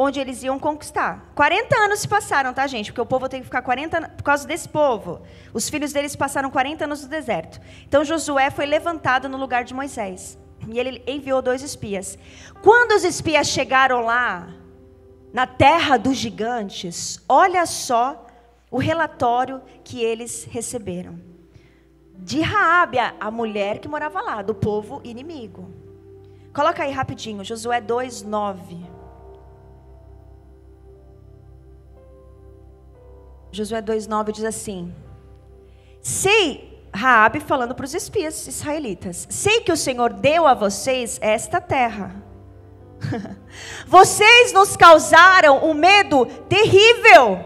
onde 0.00 0.20
eles 0.20 0.44
iam 0.44 0.60
conquistar. 0.60 1.32
40 1.34 1.76
anos 1.76 1.98
se 1.98 2.06
passaram, 2.06 2.54
tá, 2.54 2.64
gente? 2.68 2.92
Porque 2.92 3.00
o 3.00 3.06
povo 3.06 3.28
tem 3.28 3.40
que 3.40 3.46
ficar 3.46 3.62
40 3.62 3.96
anos, 3.96 4.10
por 4.16 4.22
causa 4.22 4.46
desse 4.46 4.68
povo. 4.68 5.20
Os 5.52 5.68
filhos 5.68 5.92
deles 5.92 6.14
passaram 6.14 6.52
40 6.52 6.84
anos 6.84 7.02
no 7.02 7.08
deserto. 7.08 7.60
Então 7.84 8.04
Josué 8.04 8.48
foi 8.48 8.64
levantado 8.64 9.28
no 9.28 9.36
lugar 9.36 9.64
de 9.64 9.74
Moisés. 9.74 10.38
E 10.68 10.78
ele 10.78 11.02
enviou 11.04 11.42
dois 11.42 11.62
espias. 11.62 12.16
Quando 12.62 12.92
os 12.92 13.02
espias 13.02 13.48
chegaram 13.48 14.02
lá, 14.02 14.48
na 15.32 15.48
terra 15.48 15.96
dos 15.96 16.16
gigantes, 16.16 17.20
olha 17.28 17.66
só 17.66 18.24
o 18.70 18.78
relatório 18.78 19.60
que 19.82 20.00
eles 20.00 20.46
receberam. 20.48 21.18
De 22.14 22.40
Raabe, 22.40 22.98
a 22.98 23.30
mulher 23.32 23.80
que 23.80 23.88
morava 23.88 24.20
lá, 24.20 24.42
do 24.42 24.54
povo 24.54 25.00
inimigo. 25.02 25.68
Coloca 26.54 26.84
aí 26.84 26.92
rapidinho, 26.92 27.44
Josué 27.44 27.80
2:9. 27.80 28.97
Josué 33.50 33.82
2:9 33.82 34.32
diz 34.32 34.44
assim: 34.44 34.94
Sei 36.00 36.68
Raabe 36.92 37.40
falando 37.40 37.74
para 37.74 37.84
os 37.84 37.94
espias 37.94 38.46
israelitas: 38.46 39.26
Sei 39.30 39.60
que 39.60 39.72
o 39.72 39.76
Senhor 39.76 40.12
deu 40.12 40.46
a 40.46 40.54
vocês 40.54 41.18
esta 41.20 41.60
terra 41.60 42.28
Vocês 43.86 44.52
nos 44.52 44.76
causaram 44.76 45.64
um 45.64 45.72
medo 45.74 46.26
terrível. 46.48 47.44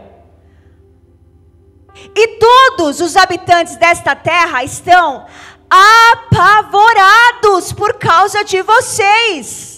E 2.14 2.38
todos 2.38 3.00
os 3.00 3.16
habitantes 3.16 3.76
desta 3.76 4.14
terra 4.16 4.64
estão 4.64 5.26
apavorados 5.70 7.72
por 7.72 7.94
causa 7.94 8.44
de 8.44 8.61
vocês. 8.62 9.72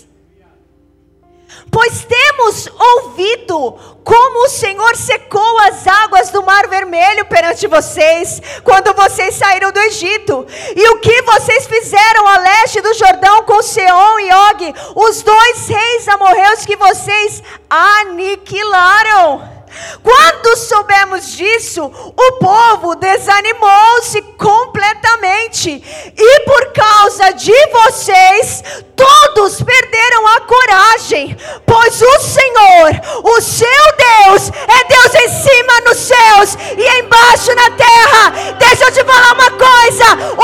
Pois 1.74 2.04
temos 2.04 2.68
ouvido 2.68 3.72
como 4.04 4.44
o 4.44 4.48
Senhor 4.48 4.94
secou 4.94 5.58
as 5.58 5.84
águas 5.88 6.30
do 6.30 6.40
Mar 6.40 6.68
Vermelho 6.68 7.24
perante 7.24 7.66
vocês, 7.66 8.40
quando 8.62 8.94
vocês 8.94 9.34
saíram 9.34 9.72
do 9.72 9.80
Egito, 9.80 10.46
e 10.76 10.88
o 10.90 11.00
que 11.00 11.22
vocês 11.22 11.66
fizeram 11.66 12.28
a 12.28 12.38
leste 12.38 12.80
do 12.80 12.94
Jordão 12.94 13.42
com 13.42 13.60
Seom 13.60 14.20
e 14.20 14.32
Og, 14.32 14.74
os 14.94 15.22
dois 15.22 15.66
reis 15.66 16.06
amorreus 16.06 16.64
que 16.64 16.76
vocês 16.76 17.42
aniquilaram. 17.68 19.53
Quando 20.02 20.56
soubemos 20.56 21.32
disso, 21.32 21.84
o 21.84 22.32
povo 22.32 22.94
desanimou-se 22.96 24.20
completamente, 24.38 25.82
e 26.16 26.40
por 26.40 26.72
causa 26.72 27.32
de 27.32 27.54
vocês, 27.68 28.62
todos 28.96 29.62
perderam 29.62 30.26
a 30.26 30.40
coragem, 30.40 31.36
pois 31.66 32.00
o 32.00 32.20
Senhor, 32.20 32.90
o 33.24 33.40
seu 33.40 33.66
Deus, 33.96 34.50
é 34.50 34.84
Deus 34.84 35.14
em 35.14 35.28
cima 35.28 35.80
nos 35.86 35.98
céus 35.98 36.58
e 36.76 37.00
embaixo 37.00 37.54
na 37.54 37.70
terra. 37.70 38.30
Deixa 38.58 38.84
eu 38.84 38.92
te 38.92 39.04
falar 39.04 39.32
uma 39.34 39.50
coisa: 39.50 40.34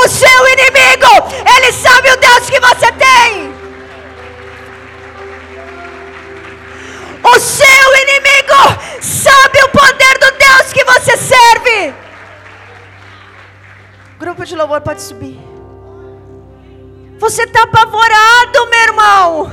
Você 17.19 17.45
está 17.45 17.63
apavorado, 17.63 18.67
meu 18.71 18.81
irmão. 18.81 19.53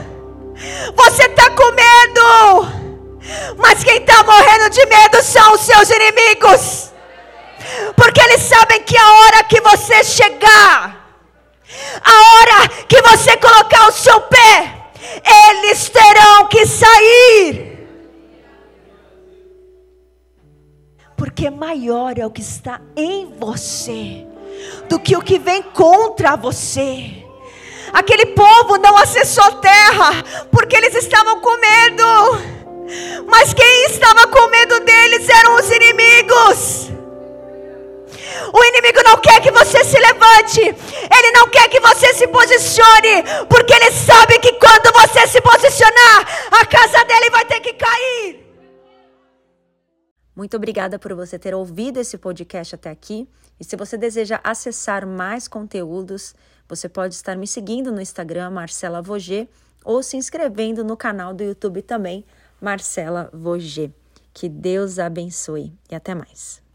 Você 0.95 1.23
está 1.23 1.49
com 1.51 1.71
medo. 1.71 3.57
Mas 3.57 3.83
quem 3.83 3.97
está 3.97 4.23
morrendo 4.23 4.69
de 4.69 4.85
medo 4.85 5.23
são 5.23 5.53
os 5.53 5.61
seus 5.61 5.89
inimigos. 5.89 6.91
Porque 7.95 8.19
eles 8.21 8.41
sabem 8.41 8.81
que 8.83 8.97
a 8.97 9.11
hora 9.13 9.43
que 9.45 9.61
você 9.61 10.03
chegar, 10.03 11.17
a 12.03 12.11
hora 12.11 12.67
que 12.87 13.01
você 13.01 13.37
colocar 13.37 13.87
o 13.87 13.91
seu 13.91 14.19
pé, 14.21 14.91
eles 15.49 15.89
terão 15.89 16.47
que 16.47 16.65
sair. 16.65 17.77
Porque 21.15 21.49
maior 21.49 22.17
é 22.17 22.25
o 22.25 22.31
que 22.31 22.41
está 22.41 22.81
em 22.95 23.33
você 23.39 24.27
do 24.89 24.99
que 24.99 25.15
o 25.15 25.21
que 25.21 25.39
vem 25.39 25.61
contra 25.61 26.35
você. 26.35 27.23
Aquele 27.93 28.27
povo 28.27 28.77
não 28.77 28.97
acessou 28.97 29.43
a 29.43 29.51
terra 29.53 30.23
porque 30.51 30.75
eles 30.75 30.95
estavam 30.95 31.39
com 31.39 31.57
medo. 31.59 32.57
Mas 33.27 33.53
quem 33.53 33.85
estava 33.85 34.27
com 34.27 34.49
medo 34.49 34.79
deles 34.81 35.27
eram 35.27 35.55
os 35.55 35.69
inimigos. 35.69 36.87
O 38.53 38.63
inimigo 38.63 39.01
não 39.03 39.17
quer 39.17 39.41
que 39.41 39.51
você 39.51 39.83
se 39.83 39.97
levante, 39.97 40.61
ele 40.61 41.31
não 41.31 41.49
quer 41.49 41.67
que 41.69 41.79
você 41.79 42.13
se 42.13 42.27
posicione, 42.27 43.23
porque 43.49 43.73
ele 43.73 43.91
sabe 43.91 44.39
que 44.39 44.53
quando 44.53 44.91
você 44.93 45.27
se 45.27 45.41
posicionar, 45.41 46.47
a 46.51 46.65
casa 46.65 47.03
dele 47.03 47.29
vai 47.29 47.45
ter 47.45 47.59
que 47.59 47.73
cair. 47.73 48.47
Muito 50.35 50.55
obrigada 50.55 50.99
por 50.99 51.13
você 51.13 51.37
ter 51.37 51.53
ouvido 51.55 51.99
esse 51.99 52.17
podcast 52.17 52.75
até 52.75 52.89
aqui. 52.89 53.27
E 53.59 53.63
se 53.63 53.75
você 53.75 53.97
deseja 53.97 54.39
acessar 54.43 55.05
mais 55.05 55.47
conteúdos, 55.47 56.35
você 56.67 56.87
pode 56.87 57.15
estar 57.15 57.35
me 57.35 57.47
seguindo 57.47 57.91
no 57.91 58.01
Instagram, 58.01 58.51
Marcela 58.51 59.01
Voger, 59.01 59.47
ou 59.83 60.03
se 60.03 60.17
inscrevendo 60.17 60.83
no 60.83 60.97
canal 60.97 61.33
do 61.33 61.43
YouTube 61.43 61.81
também, 61.81 62.25
Marcela 62.61 63.29
Voger. 63.33 63.91
Que 64.33 64.49
Deus 64.49 64.99
abençoe 64.99 65.73
e 65.89 65.95
até 65.95 66.13
mais. 66.13 66.66